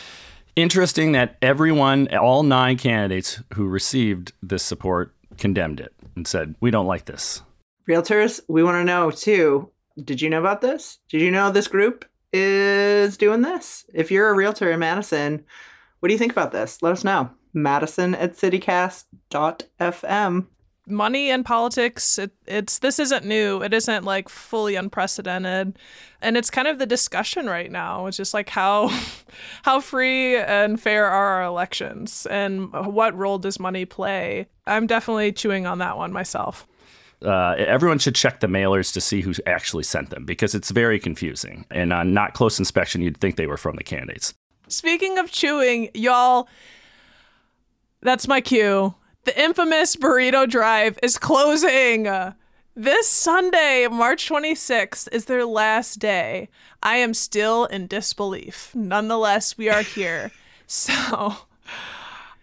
interesting 0.56 1.12
that 1.12 1.36
everyone, 1.42 2.08
all 2.14 2.42
nine 2.42 2.76
candidates 2.76 3.42
who 3.54 3.66
received 3.66 4.32
this 4.42 4.62
support, 4.62 5.14
condemned 5.36 5.80
it 5.80 5.92
and 6.14 6.26
said, 6.26 6.54
"We 6.60 6.70
don't 6.70 6.86
like 6.86 7.06
this." 7.06 7.42
Realtors, 7.88 8.40
we 8.48 8.62
want 8.62 8.76
to 8.76 8.84
know 8.84 9.10
too. 9.10 9.70
Did 10.02 10.22
you 10.22 10.30
know 10.30 10.40
about 10.40 10.60
this? 10.60 10.98
Did 11.08 11.20
you 11.20 11.30
know 11.30 11.50
this 11.50 11.68
group 11.68 12.04
is 12.32 13.16
doing 13.16 13.42
this? 13.42 13.84
If 13.94 14.10
you're 14.10 14.30
a 14.30 14.34
realtor 14.34 14.70
in 14.70 14.80
Madison, 14.80 15.44
what 16.00 16.08
do 16.08 16.12
you 16.12 16.18
think 16.18 16.32
about 16.32 16.52
this? 16.52 16.82
Let 16.82 16.92
us 16.92 17.04
know. 17.04 17.30
Madison 17.52 18.14
at 18.14 18.34
citycast.fm. 18.34 20.46
money 20.86 21.30
and 21.30 21.44
politics 21.46 22.18
it, 22.18 22.30
it's 22.46 22.78
this 22.80 22.98
isn't 22.98 23.24
new 23.24 23.62
it 23.62 23.72
isn't 23.72 24.04
like 24.04 24.28
fully 24.28 24.74
unprecedented 24.76 25.78
and 26.20 26.36
it's 26.36 26.50
kind 26.50 26.68
of 26.68 26.78
the 26.78 26.84
discussion 26.86 27.46
right 27.46 27.72
now 27.72 28.06
it's 28.06 28.18
just 28.18 28.34
like 28.34 28.50
how 28.50 28.88
how 29.62 29.80
free 29.80 30.36
and 30.36 30.78
fair 30.80 31.06
are 31.06 31.36
our 31.36 31.44
elections 31.44 32.26
and 32.30 32.70
what 32.72 33.16
role 33.16 33.38
does 33.38 33.58
money 33.58 33.86
play 33.86 34.46
i'm 34.66 34.86
definitely 34.86 35.32
chewing 35.32 35.66
on 35.66 35.78
that 35.78 35.96
one 35.96 36.12
myself 36.12 36.66
Uh, 37.24 37.54
everyone 37.56 37.98
should 37.98 38.14
check 38.14 38.40
the 38.40 38.46
mailers 38.46 38.92
to 38.92 39.00
see 39.00 39.22
who 39.22 39.32
actually 39.46 39.84
sent 39.84 40.10
them 40.10 40.26
because 40.26 40.54
it's 40.54 40.70
very 40.70 40.98
confusing. 41.00 41.64
And 41.70 41.90
on 41.90 42.12
not 42.12 42.34
close 42.34 42.58
inspection, 42.58 43.00
you'd 43.00 43.16
think 43.16 43.36
they 43.36 43.46
were 43.46 43.56
from 43.56 43.76
the 43.76 43.84
candidates. 43.84 44.34
Speaking 44.68 45.16
of 45.18 45.30
chewing, 45.30 45.88
y'all, 45.94 46.48
that's 48.02 48.28
my 48.28 48.42
cue. 48.42 48.94
The 49.24 49.42
infamous 49.42 49.96
Burrito 49.96 50.46
Drive 50.48 50.98
is 51.02 51.16
closing. 51.16 52.04
This 52.76 53.08
Sunday, 53.08 53.88
March 53.90 54.28
26th, 54.28 55.08
is 55.12 55.24
their 55.24 55.46
last 55.46 55.98
day. 55.98 56.50
I 56.82 56.96
am 56.96 57.14
still 57.14 57.64
in 57.64 57.86
disbelief. 57.86 58.74
Nonetheless, 58.74 59.56
we 59.56 59.70
are 59.70 59.80
here. 59.80 60.30
so. 60.66 61.36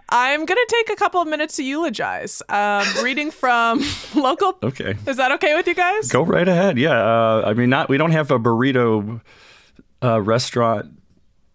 I'm 0.09 0.45
going 0.45 0.57
to 0.57 0.67
take 0.67 0.89
a 0.89 0.95
couple 0.95 1.21
of 1.21 1.27
minutes 1.27 1.55
to 1.57 1.63
eulogize. 1.63 2.41
Um, 2.49 2.85
reading 3.03 3.29
from 3.29 3.83
local. 4.15 4.57
Okay. 4.63 4.95
Is 5.05 5.17
that 5.17 5.31
okay 5.33 5.53
with 5.53 5.67
you 5.67 5.75
guys? 5.75 6.07
Go 6.09 6.23
right 6.23 6.47
ahead. 6.47 6.79
Yeah. 6.79 6.99
Uh, 6.99 7.43
I 7.45 7.53
mean, 7.53 7.69
not 7.69 7.89
we 7.89 7.97
don't 7.97 8.11
have 8.11 8.31
a 8.31 8.39
burrito 8.39 9.21
uh, 10.03 10.19
restaurant 10.19 11.00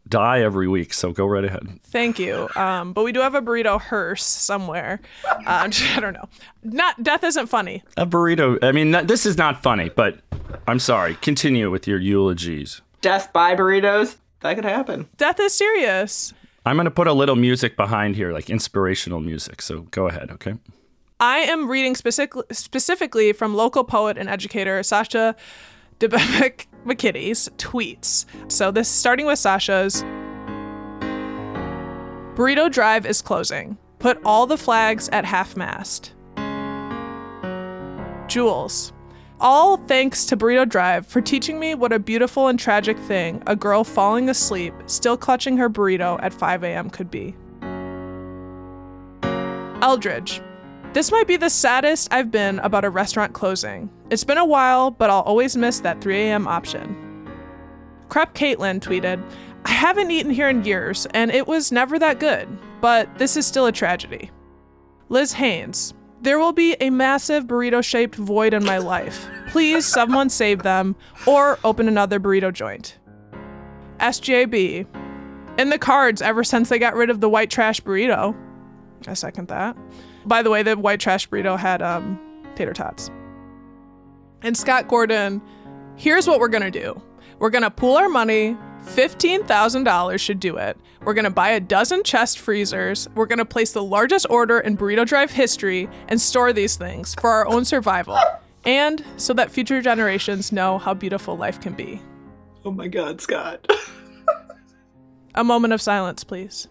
die 0.09 0.41
every 0.43 0.69
week, 0.69 0.93
so 0.95 1.13
go 1.13 1.27
right 1.27 1.45
ahead. 1.45 1.81
Thank 1.85 2.19
you. 2.19 2.49
Um, 2.55 2.93
but 2.93 3.05
we 3.05 3.13
do 3.13 3.21
have 3.21 3.35
a 3.35 3.43
burrito 3.43 3.81
hearse 3.81 4.25
somewhere. 4.25 5.01
Uh, 5.29 5.71
I 5.71 6.01
don't 6.01 6.15
know. 6.15 6.29
Not 6.63 7.03
death 7.03 7.25
isn't 7.25 7.47
funny. 7.49 7.83
A 7.97 8.07
burrito. 8.07 8.63
I 8.63 8.73
mean, 8.73 8.91
not, 8.91 9.07
this 9.07 9.27
is 9.27 9.37
not 9.37 9.63
funny, 9.63 9.89
but 9.89 10.21
I'm 10.67 10.79
sorry. 10.79 11.17
Continue 11.17 11.71
with 11.71 11.87
your 11.87 11.99
eulogies. 11.99 12.83
Death 13.01 13.33
by 13.33 13.55
burritos? 13.55 14.17
That 14.41 14.55
could 14.55 14.65
happen. 14.65 15.09
Death 15.17 15.41
is 15.41 15.55
serious. 15.55 16.33
I'm 16.65 16.77
going 16.77 16.87
to 16.87 16.91
put 16.91 17.07
a 17.07 17.13
little 17.13 17.37
music 17.37 17.77
behind 17.77 18.17
here, 18.17 18.33
like 18.33 18.51
inspirational 18.51 19.21
music. 19.21 19.63
So 19.63 19.83
go 19.93 20.09
ahead, 20.09 20.31
okay? 20.33 20.55
I 21.21 21.39
am 21.39 21.71
reading 21.71 21.95
specific- 21.95 22.53
specifically 22.53 23.33
from 23.33 23.55
local 23.55 23.85
poet 23.85 24.19
and 24.19 24.29
educator 24.29 24.83
Sasha 24.83 25.35
Debevec 25.99 26.67
McKenney's 26.87 27.49
tweets. 27.57 28.27
So 28.49 28.71
this 28.71 28.89
starting 28.89 29.27
with 29.27 29.39
Sasha's 29.39 30.03
Burrito 32.37 32.71
Drive 32.71 33.07
is 33.07 33.23
closing. 33.23 33.79
Put 33.99 34.21
all 34.25 34.47
the 34.47 34.59
flags 34.59 35.09
at 35.09 35.25
half 35.25 35.57
mast. 35.57 36.13
Jules. 38.29 38.93
All 39.41 39.77
thanks 39.77 40.25
to 40.27 40.37
Burrito 40.37 40.69
Drive 40.69 41.07
for 41.07 41.21
teaching 41.21 41.59
me 41.59 41.75
what 41.75 41.93
a 41.93 41.99
beautiful 41.99 42.49
and 42.49 42.59
tragic 42.59 42.99
thing 42.99 43.43
a 43.47 43.57
girl 43.57 43.85
falling 43.85 44.29
asleep, 44.29 44.75
still 44.87 45.17
clutching 45.17 45.57
her 45.57 45.71
burrito 45.71 46.19
at 46.23 46.35
5 46.35 46.65
a.m. 46.65 46.91
could 46.91 47.11
be. 47.11 47.35
Eldridge. 49.83 50.41
This 50.93 51.13
might 51.13 51.27
be 51.27 51.37
the 51.37 51.51
saddest 51.51 52.09
I've 52.11 52.31
been 52.31 52.59
about 52.61 52.85
a 52.85 52.91
restaurant 52.91 53.35
closing. 53.35 53.91
It's 54.09 54.25
been 54.25 54.39
a 54.39 54.45
while, 54.45 54.91
but 54.91 55.11
I'll 55.11 55.23
always 55.23 55.57
miss 55.57 55.81
that 55.81 56.01
3 56.01 56.17
a.m. 56.17 56.47
option. 56.47 57.29
Crep 58.09 58.35
Caitlin 58.35 58.81
tweeted, 58.81 59.23
I 59.65 59.71
haven't 59.71 60.13
eaten 60.13 60.31
here 60.31 60.49
in 60.49 60.65
years, 60.65 61.07
and 61.07 61.33
it 61.33 61.49
was 61.49 61.73
never 61.73 61.99
that 61.99 62.21
good, 62.21 62.49
but 62.81 63.19
this 63.19 63.37
is 63.37 63.47
still 63.47 63.67
a 63.67 63.73
tragedy. 63.73 64.31
Liz 65.09 65.33
Haynes, 65.33 65.93
there 66.21 66.39
will 66.39 66.53
be 66.53 66.77
a 66.81 66.91
massive 66.91 67.47
burrito 67.47 67.83
shaped 67.83 68.15
void 68.15 68.55
in 68.55 68.65
my 68.65 68.79
life. 68.79 69.27
Please, 69.49 69.85
someone 69.85 70.31
save 70.31 70.63
them 70.63 70.95
or 71.27 71.59
open 71.65 71.89
another 71.89 72.21
burrito 72.21 72.53
joint. 72.53 72.99
SJB, 73.99 74.87
in 75.59 75.71
the 75.71 75.79
cards 75.79 76.23
ever 76.23 76.45
since 76.45 76.69
they 76.69 76.79
got 76.79 76.95
rid 76.95 77.11
of 77.11 77.21
the 77.21 77.29
white 77.29 77.51
trash 77.51 77.81
burrito. 77.81 78.37
I 79.09 79.15
second 79.15 79.49
that. 79.49 79.77
By 80.27 80.43
the 80.43 80.51
way, 80.51 80.63
the 80.63 80.77
white 80.77 81.01
trash 81.01 81.29
burrito 81.29 81.59
had 81.59 81.83
um, 81.83 82.21
tater 82.55 82.73
tots. 82.73 83.11
And 84.43 84.57
Scott 84.57 84.89
Gordon, 84.89 85.43
here's 85.97 86.27
what 86.27 86.41
we're 86.41 86.49
gonna 86.49 86.71
do 86.71 87.01
we're 87.39 87.51
gonna 87.51 87.71
pool 87.71 87.97
our 87.97 88.09
money. 88.09 88.57
$15,000 88.83 90.21
should 90.21 90.39
do 90.39 90.57
it. 90.57 90.77
We're 91.05 91.15
gonna 91.15 91.29
buy 91.31 91.51
a 91.51 91.61
dozen 91.61 92.05
chest 92.05 92.39
freezers. 92.39 93.09
We're 93.17 93.27
gonna 93.27 93.45
place 93.45 93.73
the 93.73 93.83
largest 93.83 94.27
order 94.31 94.61
in 94.61 94.77
Burrito 94.77 95.05
Drive 95.05 95.33
history 95.33 95.89
and 96.09 96.21
store 96.21 96.53
these 96.53 96.77
things 96.77 97.15
for 97.15 97.31
our 97.31 97.49
own 97.49 97.65
survival. 97.65 98.19
And 98.65 99.05
so 99.17 99.33
that 99.35 99.51
future 99.51 99.83
generations 99.83 100.53
know 100.53 100.79
how 100.79 100.95
beautiful 100.95 101.37
life 101.37 101.61
can 101.61 101.75
be. 101.75 102.01
Oh 102.65 102.71
my 102.71 102.89
God, 102.89 103.21
Scott. 103.21 103.67
A 105.35 105.45
moment 105.45 105.73
of 105.73 105.83
silence, 105.83 106.25
please. 106.25 106.69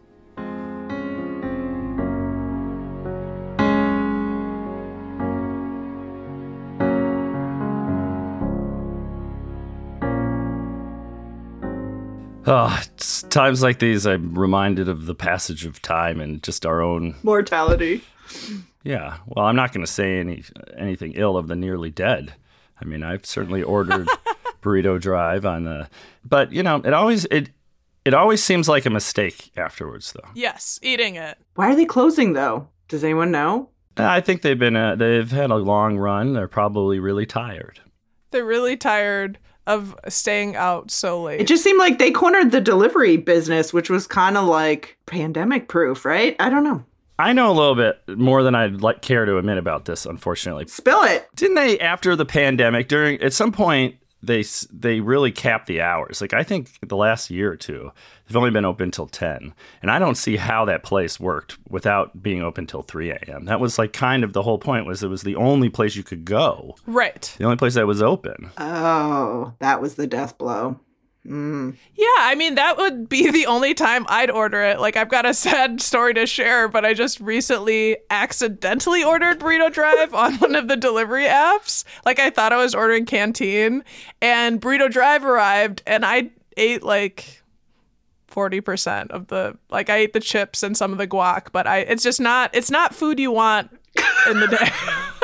Oh, 12.47 12.79
it's 12.83 13.23
times 13.23 13.63
like 13.63 13.79
these, 13.79 14.05
I'm 14.05 14.37
reminded 14.37 14.87
of 14.87 15.05
the 15.07 15.15
passage 15.15 15.65
of 15.65 15.81
time 15.81 16.21
and 16.21 16.43
just 16.43 16.65
our 16.65 16.81
own. 16.81 17.15
Mortality. 17.23 18.01
Yeah. 18.83 19.17
Well, 19.25 19.45
I'm 19.45 19.55
not 19.55 19.73
going 19.73 19.85
to 19.85 19.91
say 19.91 20.19
any 20.19 20.43
anything 20.77 21.13
ill 21.15 21.37
of 21.37 21.47
the 21.47 21.55
nearly 21.55 21.89
dead. 21.89 22.33
I 22.79 22.85
mean, 22.85 23.03
I've 23.03 23.25
certainly 23.25 23.63
ordered 23.63 24.07
burrito 24.61 24.99
drive 25.01 25.45
on 25.45 25.63
the, 25.63 25.89
but 26.23 26.51
you 26.51 26.61
know, 26.61 26.77
it 26.77 26.93
always 26.93 27.25
it 27.25 27.49
it 28.03 28.13
always 28.13 28.43
seems 28.43 28.69
like 28.69 28.85
a 28.85 28.91
mistake 28.91 29.51
afterwards, 29.57 30.13
though. 30.13 30.29
Yes, 30.35 30.79
eating 30.83 31.15
it. 31.15 31.39
Why 31.55 31.71
are 31.71 31.75
they 31.75 31.85
closing 31.85 32.33
though? 32.33 32.67
Does 32.87 33.03
anyone 33.03 33.31
know? 33.31 33.69
I 33.97 34.21
think 34.21 34.41
they've 34.41 34.59
been 34.59 34.75
uh, 34.75 34.95
they've 34.95 35.31
had 35.31 35.49
a 35.49 35.55
long 35.55 35.97
run. 35.97 36.33
They're 36.33 36.47
probably 36.47 36.99
really 36.99 37.25
tired. 37.25 37.79
They're 38.31 38.45
really 38.45 38.77
tired 38.77 39.37
of 39.67 39.95
staying 40.07 40.55
out 40.55 40.91
so 40.91 41.23
late. 41.23 41.41
It 41.41 41.47
just 41.47 41.63
seemed 41.63 41.79
like 41.79 41.97
they 41.97 42.11
cornered 42.11 42.51
the 42.51 42.61
delivery 42.61 43.17
business, 43.17 43.73
which 43.73 43.89
was 43.89 44.05
kind 44.07 44.37
of 44.37 44.45
like 44.45 44.97
pandemic 45.05 45.67
proof, 45.67 46.05
right? 46.05 46.35
I 46.39 46.49
don't 46.49 46.63
know. 46.63 46.83
I 47.17 47.33
know 47.33 47.49
a 47.49 47.53
little 47.53 47.75
bit 47.75 47.97
more 48.17 48.43
than 48.43 48.55
I'd 48.55 48.81
like 48.81 49.01
care 49.01 49.25
to 49.25 49.37
admit 49.37 49.57
about 49.57 49.85
this. 49.85 50.05
Unfortunately, 50.05 50.67
Spill 50.67 51.01
it. 51.03 51.27
didn't 51.35 51.55
they 51.55 51.79
after 51.79 52.15
the 52.15 52.25
pandemic 52.25 52.89
during 52.89 53.21
at 53.21 53.33
some 53.33 53.51
point 53.51 53.95
they 54.23 54.43
they 54.71 54.99
really 54.99 55.31
cap 55.31 55.65
the 55.65 55.81
hours. 55.81 56.21
Like 56.21 56.33
i 56.33 56.43
think 56.43 56.71
the 56.81 56.95
last 56.95 57.29
year 57.29 57.51
or 57.51 57.55
two 57.55 57.91
they've 58.27 58.37
only 58.37 58.51
been 58.51 58.65
open 58.65 58.89
till 58.91 59.07
10 59.07 59.53
and 59.81 59.91
i 59.91 59.99
don't 59.99 60.15
see 60.15 60.37
how 60.37 60.65
that 60.65 60.83
place 60.83 61.19
worked 61.19 61.57
without 61.69 62.23
being 62.23 62.41
open 62.41 62.65
till 62.65 62.81
3 62.81 63.11
a.m 63.11 63.45
that 63.45 63.59
was 63.59 63.77
like 63.77 63.93
kind 63.93 64.23
of 64.23 64.33
the 64.33 64.41
whole 64.43 64.57
point 64.57 64.85
was 64.85 65.03
it 65.03 65.09
was 65.09 65.21
the 65.21 65.35
only 65.35 65.69
place 65.69 65.95
you 65.95 66.03
could 66.03 66.25
go. 66.25 66.75
Right. 66.87 67.33
the 67.37 67.43
only 67.45 67.57
place 67.57 67.75
that 67.75 67.87
was 67.87 68.01
open. 68.01 68.49
Oh, 68.57 69.53
that 69.59 69.81
was 69.81 69.95
the 69.95 70.07
death 70.07 70.37
blow. 70.37 70.79
Mm. 71.25 71.75
Yeah, 71.95 72.05
I 72.19 72.35
mean, 72.35 72.55
that 72.55 72.77
would 72.77 73.09
be 73.09 73.31
the 73.31 73.47
only 73.47 73.73
time 73.73 74.05
I'd 74.09 74.29
order 74.29 74.61
it. 74.61 74.79
Like, 74.79 74.95
I've 74.95 75.09
got 75.09 75.25
a 75.25 75.33
sad 75.33 75.81
story 75.81 76.13
to 76.13 76.25
share, 76.25 76.67
but 76.67 76.85
I 76.85 76.93
just 76.93 77.19
recently 77.19 77.97
accidentally 78.09 79.03
ordered 79.03 79.39
Burrito 79.39 79.71
Drive 79.71 80.13
on 80.13 80.35
one 80.35 80.55
of 80.55 80.67
the 80.67 80.77
delivery 80.77 81.25
apps. 81.25 81.83
Like, 82.05 82.19
I 82.19 82.29
thought 82.29 82.53
I 82.53 82.57
was 82.57 82.75
ordering 82.75 83.05
Canteen, 83.05 83.83
and 84.21 84.61
Burrito 84.61 84.89
Drive 84.89 85.25
arrived, 85.25 85.81
and 85.87 86.05
I 86.05 86.29
ate 86.57 86.83
like 86.83 87.41
40% 88.31 89.09
of 89.09 89.27
the, 89.27 89.57
like, 89.69 89.89
I 89.89 89.97
ate 89.97 90.13
the 90.13 90.19
chips 90.19 90.61
and 90.61 90.77
some 90.77 90.91
of 90.91 90.97
the 90.97 91.07
guac, 91.07 91.47
but 91.51 91.65
I, 91.65 91.79
it's 91.79 92.03
just 92.03 92.19
not, 92.19 92.53
it's 92.53 92.69
not 92.69 92.93
food 92.93 93.19
you 93.19 93.31
want 93.31 93.71
in 94.29 94.39
the 94.39 94.47
day. 94.47 94.69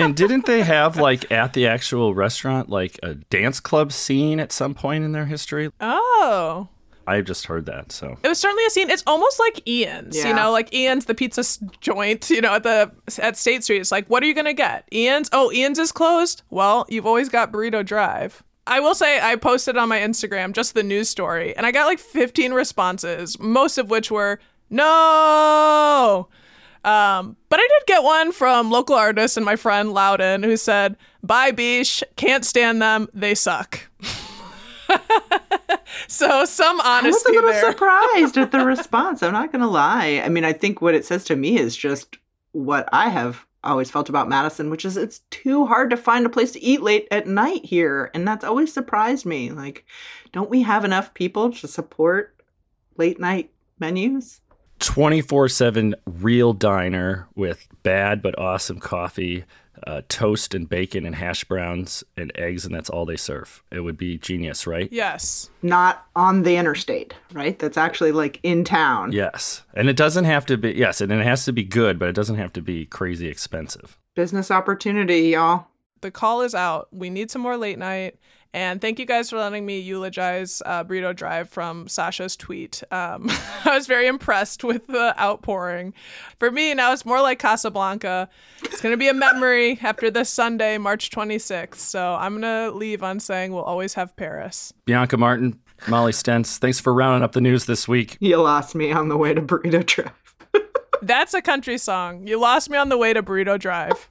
and 0.00 0.16
didn't 0.16 0.46
they 0.46 0.62
have 0.62 0.96
like 0.96 1.30
at 1.30 1.52
the 1.52 1.66
actual 1.66 2.14
restaurant 2.14 2.68
like 2.68 2.98
a 3.02 3.14
dance 3.14 3.60
club 3.60 3.92
scene 3.92 4.40
at 4.40 4.52
some 4.52 4.74
point 4.74 5.04
in 5.04 5.12
their 5.12 5.26
history 5.26 5.70
oh. 5.80 6.68
i 7.06 7.20
just 7.20 7.46
heard 7.46 7.66
that 7.66 7.92
so 7.92 8.18
It 8.22 8.28
was 8.28 8.38
certainly 8.38 8.64
a 8.66 8.70
scene. 8.70 8.90
It's 8.90 9.02
almost 9.06 9.38
like 9.38 9.66
Ian's, 9.68 10.16
you 10.24 10.32
know, 10.34 10.50
like 10.52 10.72
Ian's, 10.72 11.06
the 11.06 11.14
pizza 11.14 11.42
joint, 11.80 12.30
you 12.30 12.40
know, 12.40 12.54
at 12.54 12.62
the 12.62 12.92
at 13.18 13.36
State 13.36 13.64
Street. 13.64 13.80
It's 13.80 13.90
like, 13.90 14.06
what 14.08 14.22
are 14.22 14.26
you 14.26 14.34
gonna 14.34 14.52
get? 14.52 14.86
Ian's? 14.92 15.28
Oh, 15.32 15.50
Ian's 15.52 15.78
is 15.78 15.92
closed. 15.92 16.42
Well, 16.50 16.86
you've 16.88 17.06
always 17.06 17.28
got 17.28 17.50
Burrito 17.52 17.84
Drive. 17.84 18.42
I 18.66 18.78
will 18.80 18.94
say 18.94 19.20
I 19.20 19.34
posted 19.36 19.76
on 19.76 19.88
my 19.88 19.98
Instagram 19.98 20.52
just 20.52 20.74
the 20.74 20.82
news 20.84 21.08
story, 21.08 21.56
and 21.56 21.66
I 21.66 21.72
got 21.72 21.86
like 21.86 21.98
15 21.98 22.52
responses, 22.52 23.38
most 23.40 23.78
of 23.78 23.90
which 23.90 24.10
were 24.10 24.38
no. 24.68 26.28
Um, 26.84 27.36
but 27.48 27.60
I 27.60 27.68
did 27.68 27.86
get 27.86 28.02
one 28.02 28.32
from 28.32 28.70
local 28.70 28.96
artist 28.96 29.36
and 29.36 29.44
my 29.44 29.56
friend 29.56 29.92
Loudon 29.92 30.42
who 30.42 30.56
said, 30.56 30.96
"Bye, 31.22 31.52
Beesh. 31.52 32.02
Can't 32.16 32.44
stand 32.44 32.80
them. 32.80 33.08
They 33.12 33.34
suck." 33.34 33.80
so 36.08 36.44
some 36.44 36.80
I 36.80 37.02
was 37.02 37.24
a 37.24 37.32
little 37.32 37.50
there. 37.50 37.70
surprised 37.72 38.38
at 38.38 38.50
the 38.52 38.64
response. 38.64 39.22
I'm 39.22 39.32
not 39.32 39.52
going 39.52 39.60
to 39.62 39.68
lie. 39.68 40.22
I 40.24 40.28
mean, 40.28 40.44
I 40.44 40.52
think 40.52 40.80
what 40.80 40.94
it 40.94 41.04
says 41.04 41.24
to 41.24 41.36
me 41.36 41.58
is 41.58 41.76
just 41.76 42.16
what 42.52 42.88
I 42.92 43.08
have 43.08 43.46
always 43.62 43.90
felt 43.90 44.08
about 44.08 44.28
Madison, 44.28 44.70
which 44.70 44.84
is 44.84 44.96
it's 44.96 45.20
too 45.30 45.66
hard 45.66 45.90
to 45.90 45.96
find 45.96 46.24
a 46.24 46.30
place 46.30 46.52
to 46.52 46.62
eat 46.62 46.82
late 46.82 47.06
at 47.10 47.26
night 47.26 47.64
here. 47.64 48.10
And 48.14 48.26
that's 48.26 48.44
always 48.44 48.72
surprised 48.72 49.26
me. 49.26 49.50
Like, 49.50 49.84
don't 50.32 50.50
we 50.50 50.62
have 50.62 50.84
enough 50.84 51.12
people 51.14 51.52
to 51.52 51.68
support 51.68 52.34
late 52.96 53.20
night 53.20 53.50
menus? 53.78 54.40
24 54.80 55.48
7 55.48 55.94
real 56.06 56.52
diner 56.52 57.28
with 57.34 57.68
bad 57.82 58.22
but 58.22 58.38
awesome 58.38 58.80
coffee, 58.80 59.44
uh, 59.86 60.02
toast 60.08 60.54
and 60.54 60.68
bacon 60.68 61.06
and 61.06 61.14
hash 61.14 61.44
browns 61.44 62.02
and 62.16 62.32
eggs, 62.34 62.64
and 62.64 62.74
that's 62.74 62.90
all 62.90 63.04
they 63.04 63.16
serve. 63.16 63.62
It 63.70 63.80
would 63.80 63.96
be 63.96 64.18
genius, 64.18 64.66
right? 64.66 64.88
Yes. 64.90 65.50
Not 65.62 66.06
on 66.16 66.42
the 66.42 66.56
interstate, 66.56 67.14
right? 67.32 67.58
That's 67.58 67.76
actually 67.76 68.12
like 68.12 68.40
in 68.42 68.64
town. 68.64 69.12
Yes. 69.12 69.62
And 69.74 69.88
it 69.88 69.96
doesn't 69.96 70.24
have 70.24 70.46
to 70.46 70.56
be, 70.56 70.72
yes, 70.72 71.00
and 71.00 71.12
it 71.12 71.24
has 71.24 71.44
to 71.44 71.52
be 71.52 71.62
good, 71.62 71.98
but 71.98 72.08
it 72.08 72.14
doesn't 72.14 72.36
have 72.36 72.52
to 72.54 72.62
be 72.62 72.86
crazy 72.86 73.28
expensive. 73.28 73.98
Business 74.14 74.50
opportunity, 74.50 75.28
y'all. 75.28 75.66
The 76.00 76.10
call 76.10 76.40
is 76.40 76.54
out. 76.54 76.88
We 76.90 77.10
need 77.10 77.30
some 77.30 77.42
more 77.42 77.58
late 77.58 77.78
night. 77.78 78.16
And 78.52 78.80
thank 78.80 78.98
you 78.98 79.06
guys 79.06 79.30
for 79.30 79.38
letting 79.38 79.64
me 79.64 79.78
eulogize 79.78 80.60
uh, 80.66 80.82
Burrito 80.82 81.14
Drive 81.14 81.48
from 81.48 81.86
Sasha's 81.86 82.36
tweet. 82.36 82.82
Um, 82.90 83.28
I 83.64 83.74
was 83.74 83.86
very 83.86 84.08
impressed 84.08 84.64
with 84.64 84.86
the 84.88 85.14
outpouring. 85.20 85.94
For 86.38 86.50
me, 86.50 86.74
now 86.74 86.92
it's 86.92 87.06
more 87.06 87.20
like 87.22 87.38
Casablanca. 87.38 88.28
It's 88.64 88.80
going 88.80 88.92
to 88.92 88.96
be 88.96 89.08
a 89.08 89.14
memory 89.14 89.78
after 89.82 90.10
this 90.10 90.30
Sunday, 90.30 90.78
March 90.78 91.10
26th. 91.10 91.76
So 91.76 92.14
I'm 92.14 92.40
going 92.40 92.70
to 92.70 92.76
leave 92.76 93.02
on 93.04 93.20
saying 93.20 93.52
we'll 93.52 93.62
always 93.62 93.94
have 93.94 94.16
Paris. 94.16 94.72
Bianca 94.84 95.16
Martin, 95.16 95.60
Molly 95.86 96.12
Stentz, 96.12 96.58
thanks 96.58 96.80
for 96.80 96.92
rounding 96.92 97.22
up 97.22 97.32
the 97.32 97.40
news 97.40 97.66
this 97.66 97.86
week. 97.86 98.16
You 98.20 98.36
lost 98.38 98.74
me 98.74 98.90
on 98.90 99.08
the 99.08 99.16
way 99.16 99.32
to 99.32 99.40
Burrito 99.40 99.86
Drive. 99.86 100.12
That's 101.02 101.34
a 101.34 101.40
country 101.40 101.78
song. 101.78 102.26
You 102.26 102.40
lost 102.40 102.68
me 102.68 102.76
on 102.76 102.88
the 102.88 102.98
way 102.98 103.12
to 103.12 103.22
Burrito 103.22 103.58
Drive. 103.58 104.08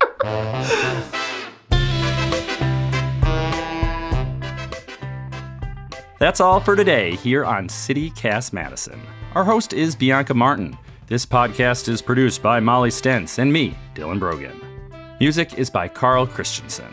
That's 6.19 6.41
all 6.41 6.59
for 6.59 6.75
today 6.75 7.15
here 7.15 7.45
on 7.45 7.69
City 7.69 8.09
Cast 8.09 8.51
Madison. 8.51 9.01
Our 9.35 9.45
host 9.45 9.71
is 9.71 9.95
Bianca 9.95 10.33
Martin. 10.33 10.77
This 11.07 11.25
podcast 11.25 11.87
is 11.87 12.01
produced 12.01 12.43
by 12.43 12.59
Molly 12.59 12.89
Stentz 12.89 13.39
and 13.39 13.53
me, 13.53 13.73
Dylan 13.95 14.19
Brogan. 14.19 14.59
Music 15.21 15.57
is 15.57 15.69
by 15.69 15.87
Carl 15.87 16.27
Christensen. 16.27 16.91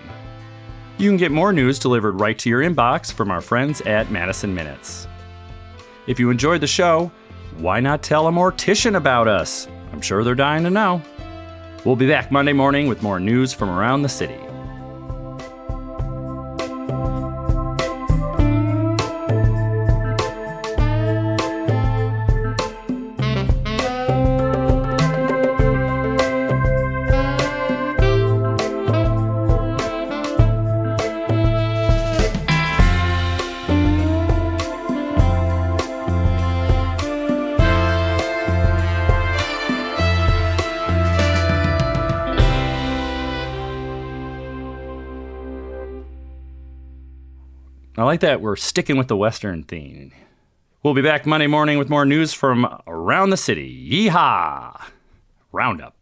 You 0.98 1.10
can 1.10 1.16
get 1.16 1.32
more 1.32 1.52
news 1.52 1.80
delivered 1.80 2.20
right 2.20 2.38
to 2.38 2.48
your 2.48 2.60
inbox 2.60 3.12
from 3.12 3.32
our 3.32 3.40
friends 3.40 3.80
at 3.80 4.12
Madison 4.12 4.54
Minutes. 4.54 5.08
If 6.06 6.20
you 6.20 6.30
enjoyed 6.30 6.60
the 6.60 6.68
show, 6.68 7.10
why 7.56 7.80
not 7.80 8.04
tell 8.04 8.28
a 8.28 8.30
mortician 8.30 8.94
about 8.94 9.26
us? 9.26 9.66
I'm 9.92 10.00
sure 10.00 10.22
they're 10.22 10.36
dying 10.36 10.62
to 10.62 10.70
know. 10.70 11.02
We'll 11.84 11.96
be 11.96 12.06
back 12.06 12.30
Monday 12.30 12.52
morning 12.52 12.86
with 12.86 13.02
more 13.02 13.18
news 13.18 13.52
from 13.52 13.70
around 13.70 14.02
the 14.02 14.08
city. 14.08 14.38
Like 48.06 48.20
that 48.20 48.40
we're 48.40 48.56
sticking 48.56 48.96
with 48.96 49.08
the 49.08 49.16
Western 49.16 49.64
theme. 49.64 50.12
We'll 50.82 50.94
be 50.94 51.02
back 51.02 51.26
Monday 51.26 51.48
morning 51.48 51.78
with 51.78 51.90
more 51.90 52.06
news 52.06 52.32
from 52.32 52.80
around 52.86 53.30
the 53.30 53.36
city. 53.36 53.90
Yeehaw! 53.90 54.80
Roundup. 55.50 55.95